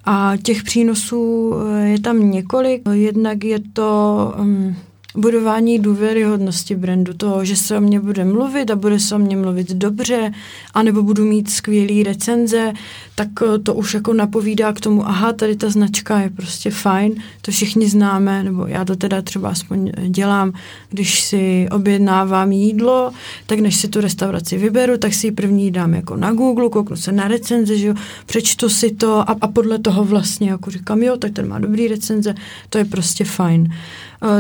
A 0.05 0.33
těch 0.43 0.63
přínosů 0.63 1.53
je 1.83 1.99
tam 1.99 2.31
několik. 2.31 2.81
Jednak 2.93 3.43
je 3.43 3.59
to 3.73 4.33
mm, 4.37 4.75
budování 5.15 5.79
důvěryhodnosti 5.79 6.75
brandu, 6.75 7.13
toho, 7.13 7.45
že 7.45 7.55
se 7.55 7.77
o 7.77 7.81
mě 7.81 7.99
bude 7.99 8.25
mluvit 8.25 8.71
a 8.71 8.75
bude 8.75 8.99
se 8.99 9.15
o 9.15 9.17
mě 9.17 9.37
mluvit 9.37 9.71
dobře, 9.73 10.31
anebo 10.73 11.03
budu 11.03 11.25
mít 11.25 11.49
skvělý 11.49 12.03
recenze, 12.03 12.73
tak 13.15 13.27
eh, 13.43 13.59
to 13.59 13.73
už 13.73 13.93
jako 13.93 14.13
napovídá 14.13 14.73
k 14.73 14.79
tomu, 14.79 15.07
aha, 15.07 15.33
tady 15.33 15.55
ta 15.55 15.69
značka 15.69 16.19
je 16.19 16.29
prostě 16.29 16.71
fajn, 16.71 17.15
to 17.41 17.51
všichni 17.51 17.89
známe, 17.89 18.43
nebo 18.43 18.67
já 18.67 18.85
to 18.85 18.95
teda 18.95 19.21
třeba 19.21 19.49
aspoň 19.49 19.91
dělám, 20.07 20.53
když 20.89 21.21
si 21.21 21.67
objednávám 21.71 22.51
jídlo, 22.51 23.11
tak 23.47 23.59
než 23.59 23.75
si 23.75 23.87
tu 23.87 24.01
restauraci 24.01 24.57
vyberu, 24.57 24.97
tak 24.97 25.13
si 25.13 25.27
ji 25.27 25.31
první 25.31 25.71
dám 25.71 25.93
jako 25.93 26.15
na 26.15 26.31
Google, 26.31 26.69
kouknu 26.69 26.95
se 26.95 27.11
na 27.11 27.27
recenze, 27.27 27.77
že 27.77 27.87
jo, 27.87 27.95
přečtu 28.25 28.69
si 28.69 28.91
to 28.91 29.29
a, 29.29 29.35
a 29.41 29.47
podle 29.47 29.79
toho 29.79 30.03
vlastně 30.05 30.49
jako 30.49 30.71
říkám, 30.71 31.03
jo, 31.03 31.17
tak 31.17 31.31
ten 31.31 31.47
má 31.47 31.59
dobrý 31.59 31.87
recenze, 31.87 32.35
to 32.69 32.77
je 32.77 32.85
prostě 32.85 33.25
fajn. 33.25 33.73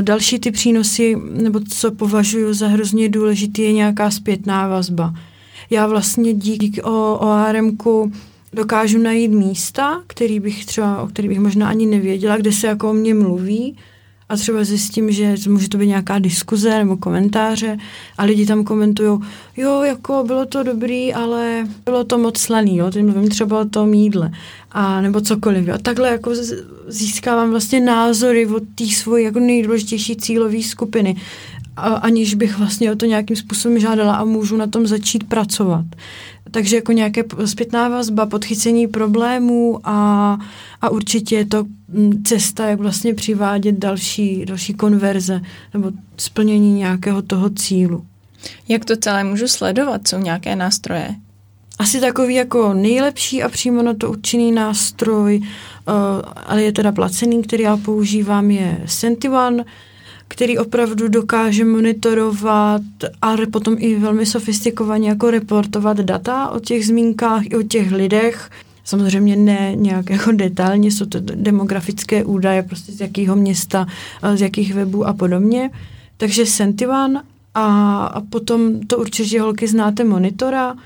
Další 0.01 0.39
ty 0.39 0.51
přínosy, 0.51 1.15
nebo 1.31 1.59
co 1.59 1.91
považuji 1.91 2.53
za 2.53 2.67
hrozně 2.67 3.09
důležitý, 3.09 3.61
je 3.61 3.73
nějaká 3.73 4.11
zpětná 4.11 4.67
vazba. 4.67 5.13
Já 5.69 5.87
vlastně 5.87 6.33
díky 6.33 6.81
ORMku 6.81 8.11
dokážu 8.53 8.97
najít 8.97 9.31
místa, 9.31 10.03
který 10.07 10.39
bych 10.39 10.65
třeba, 10.65 11.01
o 11.01 11.07
kterých 11.07 11.29
bych 11.29 11.39
možná 11.39 11.69
ani 11.69 11.85
nevěděla, 11.85 12.37
kde 12.37 12.51
se 12.51 12.67
jako 12.67 12.89
o 12.89 12.93
mě 12.93 13.13
mluví 13.13 13.77
a 14.29 14.35
třeba 14.37 14.63
zjistím, 14.63 15.11
že 15.11 15.35
může 15.47 15.69
to 15.69 15.77
být 15.77 15.87
nějaká 15.87 16.19
diskuze 16.19 16.69
nebo 16.77 16.97
komentáře 16.97 17.77
a 18.17 18.23
lidi 18.23 18.45
tam 18.45 18.63
komentují, 18.63 19.19
jo, 19.57 19.81
jako 19.81 20.23
bylo 20.27 20.45
to 20.45 20.63
dobrý, 20.63 21.13
ale 21.13 21.67
bylo 21.85 22.03
to 22.03 22.17
moc 22.17 22.37
slaný, 22.37 22.77
jo, 22.77 22.91
teď 22.91 23.05
mluvím 23.05 23.29
třeba 23.29 23.59
o 23.59 23.65
tom 23.65 23.93
jídle 23.93 24.31
a 24.71 25.01
nebo 25.01 25.21
cokoliv. 25.21 25.69
A 25.69 25.77
takhle 25.77 26.09
jako 26.09 26.31
získávám 26.87 27.49
vlastně 27.49 27.79
názory 27.79 28.47
od 28.47 28.63
té 28.75 28.87
svojí 28.87 29.25
jako 29.25 29.39
nejdůležitější 29.39 30.15
cílové 30.15 30.63
skupiny, 30.63 31.15
a, 31.77 31.87
aniž 31.87 32.35
bych 32.35 32.57
vlastně 32.57 32.91
o 32.91 32.95
to 32.95 33.05
nějakým 33.05 33.35
způsobem 33.35 33.79
žádala 33.79 34.15
a 34.15 34.25
můžu 34.25 34.57
na 34.57 34.67
tom 34.67 34.87
začít 34.87 35.23
pracovat. 35.23 35.85
Takže 36.55 36.75
jako 36.75 36.91
nějaké 36.91 37.23
zpětná 37.45 37.89
vazba, 37.89 38.25
podchycení 38.25 38.87
problémů 38.87 39.79
a, 39.83 40.37
a 40.81 40.89
určitě 40.89 41.35
je 41.35 41.45
to 41.45 41.65
mm, 41.87 42.23
cesta, 42.23 42.65
jak 42.65 42.79
vlastně 42.79 43.13
přivádět 43.13 43.75
další, 43.75 44.45
další 44.45 44.73
konverze 44.73 45.41
nebo 45.73 45.91
splnění 46.17 46.73
nějakého 46.73 47.21
toho 47.21 47.49
cílu. 47.49 48.05
Jak 48.67 48.85
to 48.85 48.95
celé 48.95 49.23
můžu 49.23 49.47
sledovat? 49.47 50.07
Jsou 50.07 50.17
nějaké 50.17 50.55
nástroje? 50.55 51.15
Asi 51.79 52.01
takový 52.01 52.35
jako 52.35 52.73
nejlepší 52.73 53.43
a 53.43 53.49
přímo 53.49 53.81
na 53.81 53.93
to 53.93 54.09
určený 54.09 54.51
nástroj, 54.51 55.39
uh, 55.39 55.93
ale 56.45 56.63
je 56.63 56.71
teda 56.71 56.91
placený, 56.91 57.43
který 57.43 57.63
já 57.63 57.77
používám, 57.77 58.51
je 58.51 58.81
Sentivan, 58.85 59.61
který 60.27 60.57
opravdu 60.57 61.07
dokáže 61.07 61.65
monitorovat 61.65 62.81
a 63.21 63.35
potom 63.51 63.75
i 63.79 63.95
velmi 63.95 64.25
sofistikovaně 64.25 65.09
jako 65.09 65.31
reportovat 65.31 65.97
data 65.97 66.49
o 66.49 66.59
těch 66.59 66.87
zmínkách 66.87 67.45
i 67.45 67.55
o 67.55 67.63
těch 67.63 67.91
lidech. 67.91 68.49
Samozřejmě 68.83 69.35
ne 69.35 69.71
nějak 69.75 70.09
jako 70.09 70.31
detailně, 70.31 70.91
jsou 70.91 71.05
to 71.05 71.19
demografické 71.19 72.23
údaje, 72.23 72.63
prostě 72.63 72.91
z 72.91 73.01
jakého 73.01 73.35
města, 73.35 73.87
z 74.35 74.41
jakých 74.41 74.73
webů 74.73 75.07
a 75.07 75.13
podobně. 75.13 75.69
Takže 76.17 76.45
Sentivan 76.45 77.21
a, 77.55 78.05
a 78.05 78.21
potom 78.21 78.79
to 78.87 78.97
určitě 78.97 79.41
holky 79.41 79.67
znáte 79.67 80.03
Monitora, 80.03 80.75
Eh, 80.75 80.79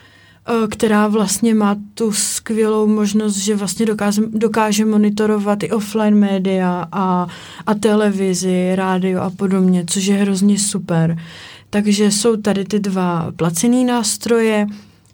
která 0.70 1.08
vlastně 1.08 1.56
má 1.56 1.76
tu 1.94 2.12
skvělou 2.12 2.88
možnost, 2.88 3.38
že 3.38 3.56
vlastně 3.56 3.86
dokáže, 3.86 4.22
dokáže 4.28 4.86
monitorovat 4.86 5.64
i 5.64 5.72
offline 5.72 6.16
média 6.16 6.88
a, 6.92 7.28
a 7.66 7.74
televizi, 7.74 8.72
rádio 8.76 9.22
a 9.22 9.30
podobně, 9.30 9.84
což 9.88 10.06
je 10.06 10.16
hrozně 10.16 10.60
super. 10.60 11.18
Takže 11.70 12.12
jsou 12.12 12.36
tady 12.36 12.66
ty 12.66 12.80
dva 12.80 13.32
placený 13.36 13.86
nástroje, 13.86 14.68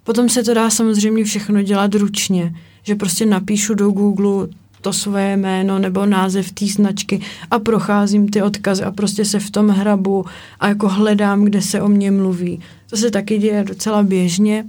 potom 0.04 0.28
se 0.28 0.42
to 0.42 0.54
dá 0.54 0.70
samozřejmě 0.70 1.24
všechno 1.24 1.62
dělat 1.62 1.94
ručně, 1.94 2.54
že 2.82 2.94
prostě 2.94 3.26
napíšu 3.26 3.74
do 3.74 3.90
Google 3.90 4.48
to 4.80 4.92
svoje 4.92 5.36
jméno 5.36 5.78
nebo 5.78 6.06
název 6.06 6.52
té 6.52 6.66
značky 6.66 7.20
a 7.50 7.58
procházím 7.58 8.28
ty 8.28 8.42
odkazy 8.42 8.82
a 8.84 8.90
prostě 8.90 9.24
se 9.24 9.38
v 9.38 9.50
tom 9.50 9.68
hrabu 9.68 10.24
a 10.60 10.68
jako 10.68 10.88
hledám, 10.88 11.44
kde 11.44 11.62
se 11.62 11.80
o 11.80 11.88
mě 11.88 12.10
mluví. 12.10 12.60
To 12.90 12.96
se 12.96 13.10
taky 13.10 13.38
děje 13.38 13.64
docela 13.64 14.02
běžně. 14.02 14.64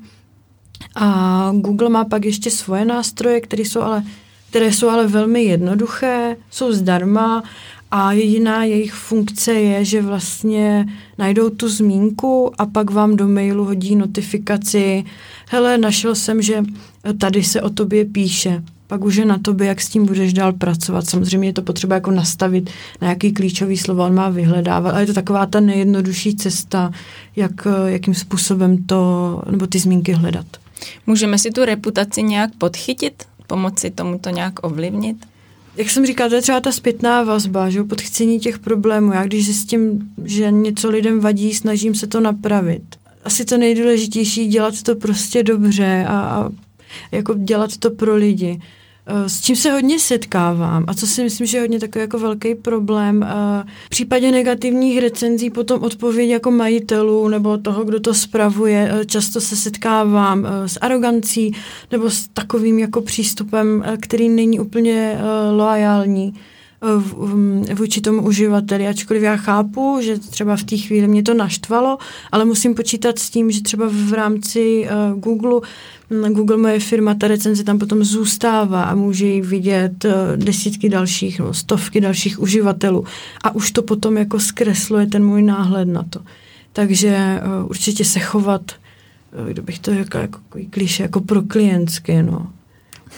A 0.95 1.51
Google 1.55 1.89
má 1.89 2.05
pak 2.05 2.25
ještě 2.25 2.51
svoje 2.51 2.85
nástroje, 2.85 3.41
které 3.41 3.63
jsou 3.63 3.81
ale, 3.81 4.03
které 4.49 4.71
jsou 4.71 4.89
ale 4.89 5.07
velmi 5.07 5.43
jednoduché, 5.43 6.37
jsou 6.51 6.71
zdarma 6.71 7.43
a 7.91 8.11
jediná 8.11 8.63
jejich 8.63 8.93
funkce 8.93 9.53
je, 9.53 9.85
že 9.85 10.01
vlastně 10.01 10.85
najdou 11.17 11.49
tu 11.49 11.69
zmínku 11.69 12.51
a 12.57 12.65
pak 12.65 12.91
vám 12.91 13.15
do 13.15 13.27
mailu 13.27 13.65
hodí 13.65 13.95
notifikaci, 13.95 15.03
hele, 15.49 15.77
našel 15.77 16.15
jsem, 16.15 16.41
že 16.41 16.63
tady 17.19 17.43
se 17.43 17.61
o 17.61 17.69
tobě 17.69 18.05
píše. 18.05 18.63
Pak 18.87 19.03
už 19.03 19.15
je 19.15 19.25
na 19.25 19.37
tobě, 19.37 19.67
jak 19.67 19.81
s 19.81 19.89
tím 19.89 20.05
budeš 20.05 20.33
dál 20.33 20.53
pracovat. 20.53 21.09
Samozřejmě 21.09 21.49
je 21.49 21.53
to 21.53 21.61
potřeba 21.61 21.95
jako 21.95 22.11
nastavit, 22.11 22.69
na 23.01 23.09
jaký 23.09 23.33
klíčový 23.33 23.77
slovo 23.77 24.03
on 24.03 24.13
má 24.13 24.29
vyhledávat, 24.29 24.91
ale 24.91 25.01
je 25.01 25.07
to 25.07 25.13
taková 25.13 25.45
ta 25.45 25.59
nejjednodušší 25.59 26.35
cesta, 26.35 26.91
jak, 27.35 27.67
jakým 27.85 28.13
způsobem 28.13 28.83
to, 28.83 29.41
nebo 29.51 29.67
ty 29.67 29.79
zmínky 29.79 30.11
hledat. 30.11 30.45
Můžeme 31.07 31.37
si 31.37 31.51
tu 31.51 31.65
reputaci 31.65 32.23
nějak 32.23 32.49
podchytit? 32.57 33.23
Pomoci 33.47 33.91
tomu 33.91 34.19
to 34.19 34.29
nějak 34.29 34.65
ovlivnit? 34.65 35.17
Jak 35.77 35.89
jsem 35.89 36.05
říkala, 36.05 36.29
to 36.29 36.35
je 36.35 36.41
třeba 36.41 36.59
ta 36.59 36.71
zpětná 36.71 37.23
vazba, 37.23 37.69
že 37.69 37.83
podchycení 37.83 38.39
těch 38.39 38.59
problémů. 38.59 39.11
Já 39.11 39.23
když 39.23 39.45
zjistím, 39.45 40.11
že 40.23 40.51
něco 40.51 40.89
lidem 40.89 41.19
vadí, 41.19 41.53
snažím 41.53 41.95
se 41.95 42.07
to 42.07 42.19
napravit. 42.19 42.83
Asi 43.23 43.45
to 43.45 43.57
nejdůležitější 43.57 44.47
dělat 44.47 44.83
to 44.83 44.95
prostě 44.95 45.43
dobře 45.43 46.05
a, 46.07 46.19
a 46.19 46.49
jako 47.11 47.33
dělat 47.33 47.77
to 47.77 47.91
pro 47.91 48.15
lidi. 48.15 48.59
Eh, 49.09 49.29
s 49.29 49.41
čím 49.41 49.55
se 49.55 49.71
hodně 49.71 49.99
setkávám 49.99 50.85
a 50.87 50.93
co 50.93 51.07
si 51.07 51.23
myslím, 51.23 51.47
že 51.47 51.57
je 51.57 51.61
hodně 51.61 51.79
takový 51.79 52.01
jako 52.01 52.19
velký 52.19 52.55
problém. 52.55 53.23
Eh, 53.23 53.63
v 53.85 53.89
případě 53.89 54.31
negativních 54.31 54.99
recenzí 54.99 55.49
potom 55.49 55.83
odpověď 55.83 56.29
jako 56.29 56.51
majitelů 56.51 57.27
nebo 57.27 57.57
toho, 57.57 57.83
kdo 57.83 57.99
to 57.99 58.13
spravuje, 58.13 58.91
eh, 58.91 59.05
často 59.05 59.41
se 59.41 59.55
setkávám 59.55 60.47
s 60.65 60.77
arogancí 60.81 61.51
nebo 61.91 62.09
s 62.09 62.27
takovým 62.27 62.79
jako 62.79 63.01
přístupem, 63.01 63.83
který 64.01 64.29
není 64.29 64.59
úplně 64.59 65.19
loajální 65.51 66.33
vůči 67.75 68.01
tomu 68.01 68.21
uživateli, 68.21 68.87
ačkoliv 68.87 69.23
já 69.23 69.37
chápu, 69.37 69.97
že 70.01 70.19
třeba 70.19 70.55
v 70.55 70.63
té 70.63 70.77
chvíli 70.77 71.07
mě 71.07 71.23
to 71.23 71.33
naštvalo, 71.33 71.97
ale 72.31 72.45
musím 72.45 72.75
počítat 72.75 73.19
s 73.19 73.29
tím, 73.29 73.51
že 73.51 73.61
třeba 73.61 73.85
v 73.91 74.13
rámci 74.13 74.89
uh, 75.13 75.19
Google 75.19 75.61
Google 76.29 76.57
moje 76.57 76.79
firma, 76.79 77.15
ta 77.15 77.27
recenze 77.27 77.63
tam 77.63 77.79
potom 77.79 78.03
zůstává 78.03 78.83
a 78.83 78.95
může 78.95 79.25
ji 79.25 79.41
vidět 79.41 80.05
uh, 80.05 80.11
desítky 80.35 80.89
dalších 80.89 81.39
nebo 81.39 81.53
stovky 81.53 82.01
dalších 82.01 82.39
uživatelů 82.39 83.05
a 83.43 83.55
už 83.55 83.71
to 83.71 83.81
potom 83.81 84.17
jako 84.17 84.39
zkresluje 84.39 85.07
ten 85.07 85.25
můj 85.25 85.41
náhled 85.41 85.87
na 85.87 86.03
to. 86.09 86.19
Takže 86.73 87.41
uh, 87.61 87.69
určitě 87.69 88.05
se 88.05 88.19
chovat, 88.19 88.71
uh, 89.41 89.49
kdybych 89.49 89.79
to 89.79 89.91
jako, 89.91 90.17
jako 90.17 90.39
klíše, 90.69 91.03
jako 91.03 91.21
pro 91.21 91.41
klientské, 91.41 92.23
no 92.23 92.47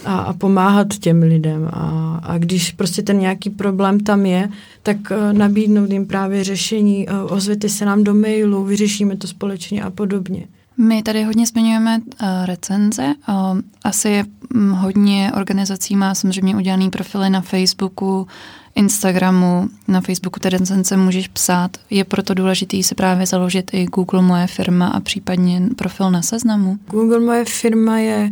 a, 0.06 0.20
a 0.20 0.34
pomáhat 0.34 0.88
těm 0.88 1.22
lidem. 1.22 1.70
A, 1.74 2.20
a 2.24 2.38
když 2.38 2.72
prostě 2.72 3.02
ten 3.02 3.20
nějaký 3.20 3.50
problém 3.50 4.00
tam 4.00 4.26
je, 4.26 4.50
tak 4.84 4.98
uh, 5.12 5.34
nabídnout 5.34 5.92
jim 5.92 6.06
právě 6.06 6.44
řešení, 6.44 7.08
uh, 7.08 7.34
ozvěte 7.34 7.70
se 7.70 7.86
nám 7.86 8.04
do 8.04 8.14
mailu, 8.14 8.64
vyřešíme 8.64 9.18
to 9.18 9.28
společně 9.28 9.84
a 9.84 9.90
podobně. 9.90 10.46
My 10.78 11.04
tady 11.04 11.24
hodně 11.24 11.46
zmiňujeme 11.48 11.98
uh, 11.98 12.28
recenze. 12.46 13.14
Uh, 13.30 13.36
asi 13.84 14.24
um, 14.56 14.72
hodně 14.72 15.32
organizací 15.38 15.96
má 15.96 16.16
samozřejmě 16.16 16.56
udělaný 16.56 16.90
profily 16.90 17.30
na 17.30 17.42
Facebooku, 17.42 18.28
Instagramu. 18.76 19.70
Na 19.88 20.02
Facebooku 20.02 20.40
ty 20.40 20.50
recenze 20.50 20.98
můžeš 20.98 21.28
psát. 21.28 21.78
Je 21.90 22.04
proto 22.04 22.34
důležitý 22.34 22.84
si 22.84 22.96
právě 22.96 23.26
založit 23.26 23.74
i 23.74 23.86
Google 23.86 24.22
Moje 24.22 24.48
firma 24.48 24.88
a 24.88 25.00
případně 25.00 25.62
profil 25.76 26.12
na 26.12 26.22
seznamu? 26.22 26.78
Google 26.92 27.20
Moje 27.20 27.46
firma 27.46 27.98
je 28.00 28.32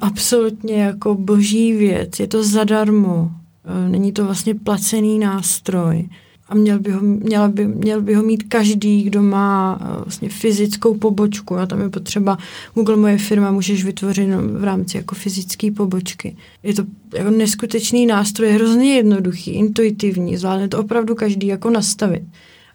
absolutně 0.00 0.82
jako 0.82 1.14
boží 1.14 1.72
věc. 1.72 2.20
Je 2.20 2.26
to 2.26 2.44
zadarmo. 2.44 3.30
Eh, 3.64 3.88
není 3.88 4.12
to 4.12 4.24
vlastně 4.24 4.54
placený 4.54 5.18
nástroj 5.18 6.08
a 6.50 6.54
měl 6.54 6.78
by, 6.78 6.92
ho, 6.92 7.00
měla 7.00 7.48
by, 7.48 7.66
měl 7.66 8.00
by 8.00 8.14
ho 8.14 8.22
mít 8.22 8.42
každý, 8.42 9.02
kdo 9.02 9.22
má 9.22 9.80
uh, 9.80 10.04
vlastně 10.04 10.28
fyzickou 10.28 10.94
pobočku 10.94 11.56
a 11.56 11.66
tam 11.66 11.80
je 11.80 11.88
potřeba, 11.88 12.38
Google 12.74 12.96
moje 12.96 13.18
firma 13.18 13.50
můžeš 13.50 13.84
vytvořit 13.84 14.28
v 14.58 14.64
rámci 14.64 14.96
jako 14.96 15.14
fyzické 15.14 15.70
pobočky. 15.70 16.36
Je 16.62 16.74
to 16.74 16.84
jako 17.14 17.30
neskutečný 17.30 18.06
nástroj, 18.06 18.48
je 18.48 18.54
hrozně 18.54 18.94
jednoduchý, 18.94 19.50
intuitivní, 19.50 20.36
zvládne 20.36 20.68
to 20.68 20.78
opravdu 20.78 21.14
každý 21.14 21.46
jako 21.46 21.70
nastavit 21.70 22.22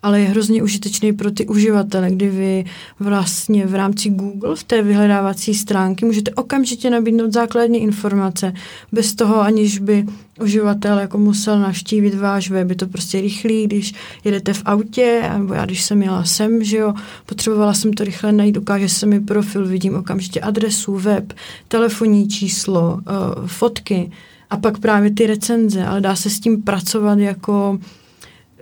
ale 0.05 0.21
je 0.21 0.27
hrozně 0.27 0.63
užitečný 0.63 1.13
pro 1.13 1.31
ty 1.31 1.47
uživatele, 1.47 2.11
kdy 2.11 2.29
vy 2.29 2.65
vlastně 2.99 3.65
v 3.65 3.75
rámci 3.75 4.09
Google 4.09 4.55
v 4.55 4.63
té 4.63 4.81
vyhledávací 4.81 5.53
stránky 5.53 6.05
můžete 6.05 6.31
okamžitě 6.31 6.89
nabídnout 6.89 7.33
základní 7.33 7.81
informace, 7.81 8.53
bez 8.91 9.15
toho 9.15 9.41
aniž 9.41 9.79
by 9.79 10.05
uživatel 10.41 10.99
jako 10.99 11.17
musel 11.17 11.59
navštívit 11.59 12.15
váš 12.15 12.49
web. 12.49 12.69
Je 12.69 12.75
to 12.75 12.87
prostě 12.87 13.21
rychlý, 13.21 13.67
když 13.67 13.93
jedete 14.23 14.53
v 14.53 14.61
autě, 14.65 15.29
nebo 15.37 15.53
já 15.53 15.65
když 15.65 15.83
jsem 15.83 16.01
jela 16.01 16.23
sem, 16.23 16.63
že 16.63 16.77
jo, 16.77 16.93
potřebovala 17.25 17.73
jsem 17.73 17.93
to 17.93 18.03
rychle 18.03 18.31
najít, 18.31 18.57
ukáže 18.57 18.89
se 18.89 19.05
mi 19.05 19.19
profil, 19.19 19.67
vidím 19.67 19.95
okamžitě 19.95 20.41
adresu, 20.41 20.95
web, 20.95 21.33
telefonní 21.67 22.27
číslo, 22.27 22.93
uh, 22.93 23.47
fotky 23.47 24.11
a 24.49 24.57
pak 24.57 24.79
právě 24.79 25.11
ty 25.11 25.27
recenze, 25.27 25.85
ale 25.85 26.01
dá 26.01 26.15
se 26.15 26.29
s 26.29 26.39
tím 26.39 26.61
pracovat 26.61 27.19
jako 27.19 27.79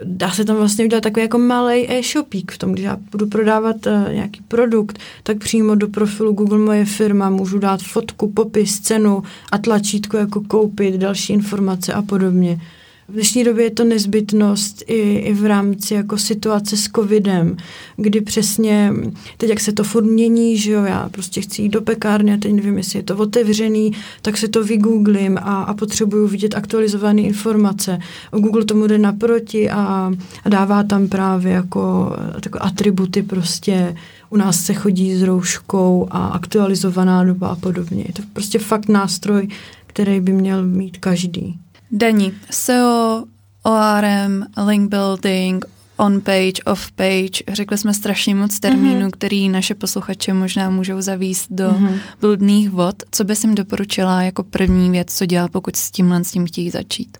dá 0.03 0.31
se 0.31 0.45
tam 0.45 0.55
vlastně 0.55 0.85
udělat 0.85 1.01
takový 1.01 1.21
jako 1.23 1.37
malý 1.37 1.91
e-shopík 1.91 2.51
v 2.51 2.57
tom, 2.57 2.71
když 2.71 2.85
já 2.85 2.97
budu 3.11 3.27
prodávat 3.27 3.85
uh, 3.85 4.13
nějaký 4.13 4.41
produkt, 4.47 4.99
tak 5.23 5.37
přímo 5.37 5.75
do 5.75 5.87
profilu 5.87 6.33
Google 6.33 6.57
Moje 6.57 6.85
firma 6.85 7.29
můžu 7.29 7.59
dát 7.59 7.81
fotku, 7.81 8.31
popis, 8.31 8.79
cenu 8.79 9.23
a 9.51 9.57
tlačítko 9.57 10.17
jako 10.17 10.41
koupit, 10.41 10.95
další 10.95 11.33
informace 11.33 11.93
a 11.93 12.01
podobně. 12.01 12.59
V 13.07 13.13
dnešní 13.13 13.43
době 13.43 13.63
je 13.63 13.71
to 13.71 13.83
nezbytnost 13.83 14.83
i, 14.87 14.93
i 15.13 15.33
v 15.33 15.45
rámci 15.45 15.93
jako 15.93 16.17
situace 16.17 16.77
s 16.77 16.89
covidem, 16.95 17.57
kdy 17.95 18.21
přesně, 18.21 18.93
teď 19.37 19.49
jak 19.49 19.59
se 19.59 19.71
to 19.71 19.83
furt 19.83 20.03
mění, 20.03 20.57
že 20.57 20.71
jo, 20.71 20.83
já 20.83 21.09
prostě 21.09 21.41
chci 21.41 21.61
jít 21.61 21.69
do 21.69 21.81
pekárny 21.81 22.33
a 22.33 22.37
teď 22.37 22.51
nevím, 22.53 22.77
jestli 22.77 22.99
je 22.99 23.03
to 23.03 23.17
otevřený, 23.17 23.91
tak 24.21 24.37
se 24.37 24.47
to 24.47 24.63
vygooglím 24.63 25.37
a, 25.37 25.63
a 25.63 25.73
potřebuju 25.73 26.27
vidět 26.27 26.55
aktualizované 26.55 27.21
informace. 27.21 27.99
Google 28.31 28.65
tomu 28.65 28.87
jde 28.87 28.97
naproti 28.97 29.69
a, 29.69 30.11
a 30.45 30.49
dává 30.49 30.83
tam 30.83 31.07
právě 31.07 31.51
jako 31.51 32.15
takové 32.41 32.59
atributy 32.59 33.23
prostě 33.23 33.95
u 34.29 34.37
nás 34.37 34.65
se 34.65 34.73
chodí 34.73 35.15
s 35.15 35.21
rouškou 35.21 36.07
a 36.11 36.27
aktualizovaná 36.27 37.23
doba 37.23 37.47
a 37.47 37.55
podobně. 37.55 38.03
Je 38.07 38.13
to 38.13 38.21
prostě 38.33 38.59
fakt 38.59 38.89
nástroj, 38.89 39.47
který 39.87 40.19
by 40.19 40.33
měl 40.33 40.63
mít 40.63 40.97
každý. 40.97 41.59
Dani, 41.95 42.33
SEO, 42.49 43.23
ORM, 43.63 44.45
link 44.67 44.89
building, 44.89 45.65
on 45.97 46.21
page, 46.21 46.63
off 46.65 46.91
page. 46.91 47.43
Řekli 47.47 47.77
jsme 47.77 47.93
strašně 47.93 48.35
moc 48.35 48.59
termínů, 48.59 49.07
mm-hmm. 49.07 49.11
který 49.11 49.49
naše 49.49 49.75
posluchače 49.75 50.33
možná 50.33 50.69
můžou 50.69 51.01
zavíst 51.01 51.47
do 51.51 51.69
mm-hmm. 51.69 51.99
bludných 52.21 52.69
vod. 52.69 52.95
Co 53.11 53.23
bys 53.23 53.43
jim 53.43 53.55
doporučila 53.55 54.21
jako 54.21 54.43
první 54.43 54.91
věc, 54.91 55.13
co 55.13 55.25
dělat, 55.25 55.51
pokud 55.51 55.75
s 55.75 55.91
tímhle 55.91 56.23
s 56.23 56.31
tím 56.31 56.45
chtějí 56.45 56.69
začít? 56.69 57.17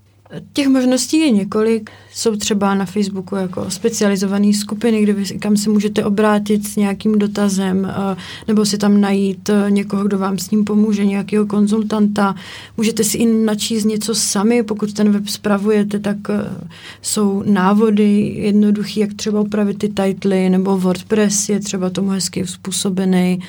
Těch 0.54 0.68
možností 0.68 1.20
je 1.20 1.32
několik. 1.32 1.92
Jsou 2.14 2.36
třeba 2.36 2.76
na 2.76 2.86
Facebooku 2.86 3.36
jako 3.36 3.72
specializované 3.72 4.54
skupiny, 4.54 5.02
kde 5.04 5.14
vy, 5.14 5.26
kam 5.40 5.58
se 5.58 5.70
můžete 5.70 6.06
obrátit 6.06 6.68
s 6.68 6.76
nějakým 6.76 7.20
dotazem, 7.20 7.86
eh, 7.86 8.16
nebo 8.48 8.66
si 8.66 8.78
tam 8.78 9.02
najít 9.02 9.50
eh, 9.50 9.72
někoho, 9.72 10.04
kdo 10.04 10.18
vám 10.18 10.38
s 10.38 10.52
ním 10.52 10.66
pomůže, 10.66 11.06
nějakého 11.06 11.46
konzultanta. 11.46 12.36
Můžete 12.78 13.04
si 13.04 13.18
i 13.18 13.26
načíst 13.26 13.84
něco 13.84 14.16
sami, 14.16 14.64
pokud 14.64 14.94
ten 14.94 15.12
web 15.12 15.28
spravujete, 15.28 16.00
tak 16.00 16.18
eh, 16.30 16.68
jsou 17.02 17.44
návody 17.46 18.34
jednoduchý, 18.36 19.00
jak 19.00 19.14
třeba 19.14 19.42
upravit 19.42 19.78
ty 19.78 19.90
titly, 19.90 20.50
nebo 20.50 20.78
WordPress 20.78 21.50
je 21.50 21.60
třeba 21.60 21.90
tomu 21.90 22.10
hezky 22.10 22.48
způsobený. 22.48 23.40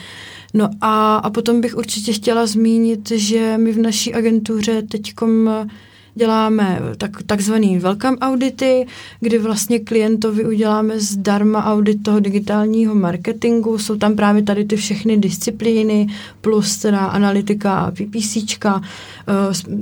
No 0.54 0.70
a, 0.80 1.16
a 1.16 1.30
potom 1.30 1.60
bych 1.60 1.76
určitě 1.76 2.12
chtěla 2.12 2.46
zmínit, 2.46 3.10
že 3.10 3.58
my 3.58 3.72
v 3.72 3.78
naší 3.78 4.14
agentuře 4.14 4.82
teďkom 4.82 5.50
děláme 6.14 6.80
tak, 6.98 7.22
takzvaný 7.22 7.78
welcome 7.78 8.16
audity, 8.18 8.86
kdy 9.20 9.38
vlastně 9.38 9.78
klientovi 9.78 10.44
uděláme 10.44 11.00
zdarma 11.00 11.64
audit 11.64 12.02
toho 12.02 12.20
digitálního 12.20 12.94
marketingu. 12.94 13.78
Jsou 13.78 13.96
tam 13.96 14.16
právě 14.16 14.42
tady 14.42 14.64
ty 14.64 14.76
všechny 14.76 15.16
disciplíny, 15.16 16.06
plus 16.40 16.76
teda 16.76 16.98
analytika 16.98 17.74
a 17.74 17.90
PPCčka. 17.90 18.82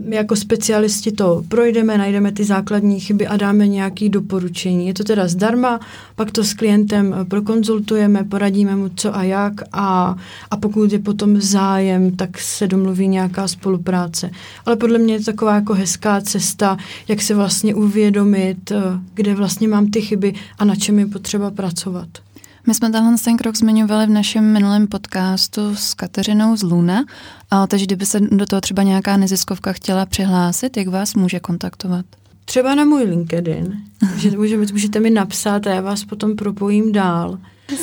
My 0.05 0.17
jako 0.17 0.37
specialisti 0.37 1.13
to 1.13 1.45
projdeme, 1.49 1.99
najdeme 1.99 2.33
ty 2.33 2.45
základní 2.45 3.01
chyby 3.01 3.27
a 3.27 3.37
dáme 3.37 3.69
nějaké 3.69 4.09
doporučení. 4.09 4.87
Je 4.87 4.95
to 4.95 5.05
teda 5.05 5.29
zdarma, 5.29 5.81
pak 6.17 6.31
to 6.31 6.45
s 6.45 6.55
klientem 6.55 7.15
prokonzultujeme, 7.29 8.25
poradíme 8.25 8.77
mu 8.77 8.89
co 8.97 9.17
a 9.17 9.23
jak 9.23 9.53
a, 9.73 10.17
a 10.51 10.57
pokud 10.57 10.93
je 10.93 10.99
potom 10.99 11.41
zájem, 11.41 12.17
tak 12.17 12.39
se 12.39 12.67
domluví 12.67 13.09
nějaká 13.09 13.49
spolupráce. 13.49 14.31
Ale 14.67 14.77
podle 14.77 14.99
mě 14.99 15.15
je 15.15 15.19
to 15.19 15.25
taková 15.25 15.55
jako 15.55 15.75
hezká 15.75 16.21
cesta, 16.21 16.77
jak 17.09 17.23
se 17.23 17.35
vlastně 17.35 17.75
uvědomit, 17.75 18.71
eh, 18.71 18.83
kde 19.15 19.35
vlastně 19.35 19.69
mám 19.69 19.91
ty 19.91 20.01
chyby 20.01 20.35
a 20.59 20.65
na 20.65 20.77
čem 20.77 20.99
je 20.99 21.07
potřeba 21.07 21.51
pracovat. 21.51 22.09
My 22.67 22.75
jsme 22.75 22.91
tenhle 22.91 23.19
ten 23.25 23.37
krok 23.37 23.57
zmiňovali 23.57 24.07
v 24.07 24.11
našem 24.11 24.53
minulém 24.53 24.87
podcastu 24.87 25.77
s 25.77 25.95
Kateřinou 25.95 26.57
z 26.57 26.63
Luna, 26.63 27.05
a 27.51 27.67
takže 27.67 27.87
kdyby 27.87 28.07
se 28.07 28.21
do 28.21 28.47
toho 28.47 28.61
třeba 28.61 28.83
nějaká 28.83 29.17
neziskovka 29.17 29.73
chtěla 29.73 30.07
přihlásit, 30.07 30.77
jak 30.77 30.89
vás 30.89 31.15
může 31.15 31.41
kontaktovat? 31.41 32.07
Třeba 32.45 32.75
na 32.75 32.85
můj 32.85 33.03
LinkedIn. 33.03 33.83
Můžete, 34.15 34.37
můžete 34.73 35.01
mi 35.01 35.11
napsat 35.11 35.67
a 35.67 35.71
já 35.71 35.81
vás 35.81 36.05
potom 36.05 36.37
propojím 36.37 36.93
dál. 36.93 37.39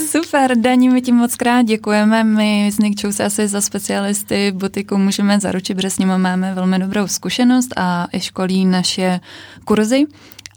Super, 0.10 0.58
Daní, 0.58 0.90
my 0.90 1.02
tím 1.02 1.16
moc 1.16 1.36
krát 1.36 1.62
děkujeme. 1.62 2.24
My 2.24 2.68
s 2.74 2.80
Nikčou 2.80 3.12
se 3.12 3.24
asi 3.24 3.48
za 3.48 3.62
specialisty 3.62 4.52
butiku 4.56 4.98
můžeme 4.98 5.40
zaručit, 5.40 5.76
protože 5.76 5.90
s 5.90 5.98
nimi 5.98 6.18
máme 6.18 6.54
velmi 6.54 6.80
dobrou 6.80 7.08
zkušenost 7.08 7.74
a 7.78 8.08
i 8.14 8.20
školí 8.20 8.66
naše 8.66 9.20
kurzy. 9.66 10.06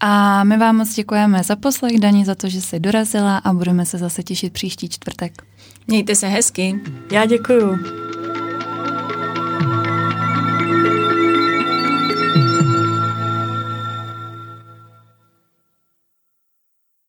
A 0.05 0.45
my 0.45 0.57
vám 0.57 0.77
moc 0.77 0.95
děkujeme 0.95 1.43
za 1.43 1.57
poslech, 1.57 2.01
Daní, 2.01 2.25
za 2.25 2.35
to, 2.35 2.49
že 2.49 2.61
jsi 2.61 2.81
dorazila 2.81 3.37
a 3.39 3.53
budeme 3.53 3.87
se 3.87 3.99
zase 3.99 4.23
těšit 4.23 4.53
příští 4.53 4.89
čtvrtek. 4.89 5.43
Mějte 5.87 6.15
se 6.15 6.29
hezky. 6.29 6.81
Já 7.13 7.25
děkuju. 7.25 8.02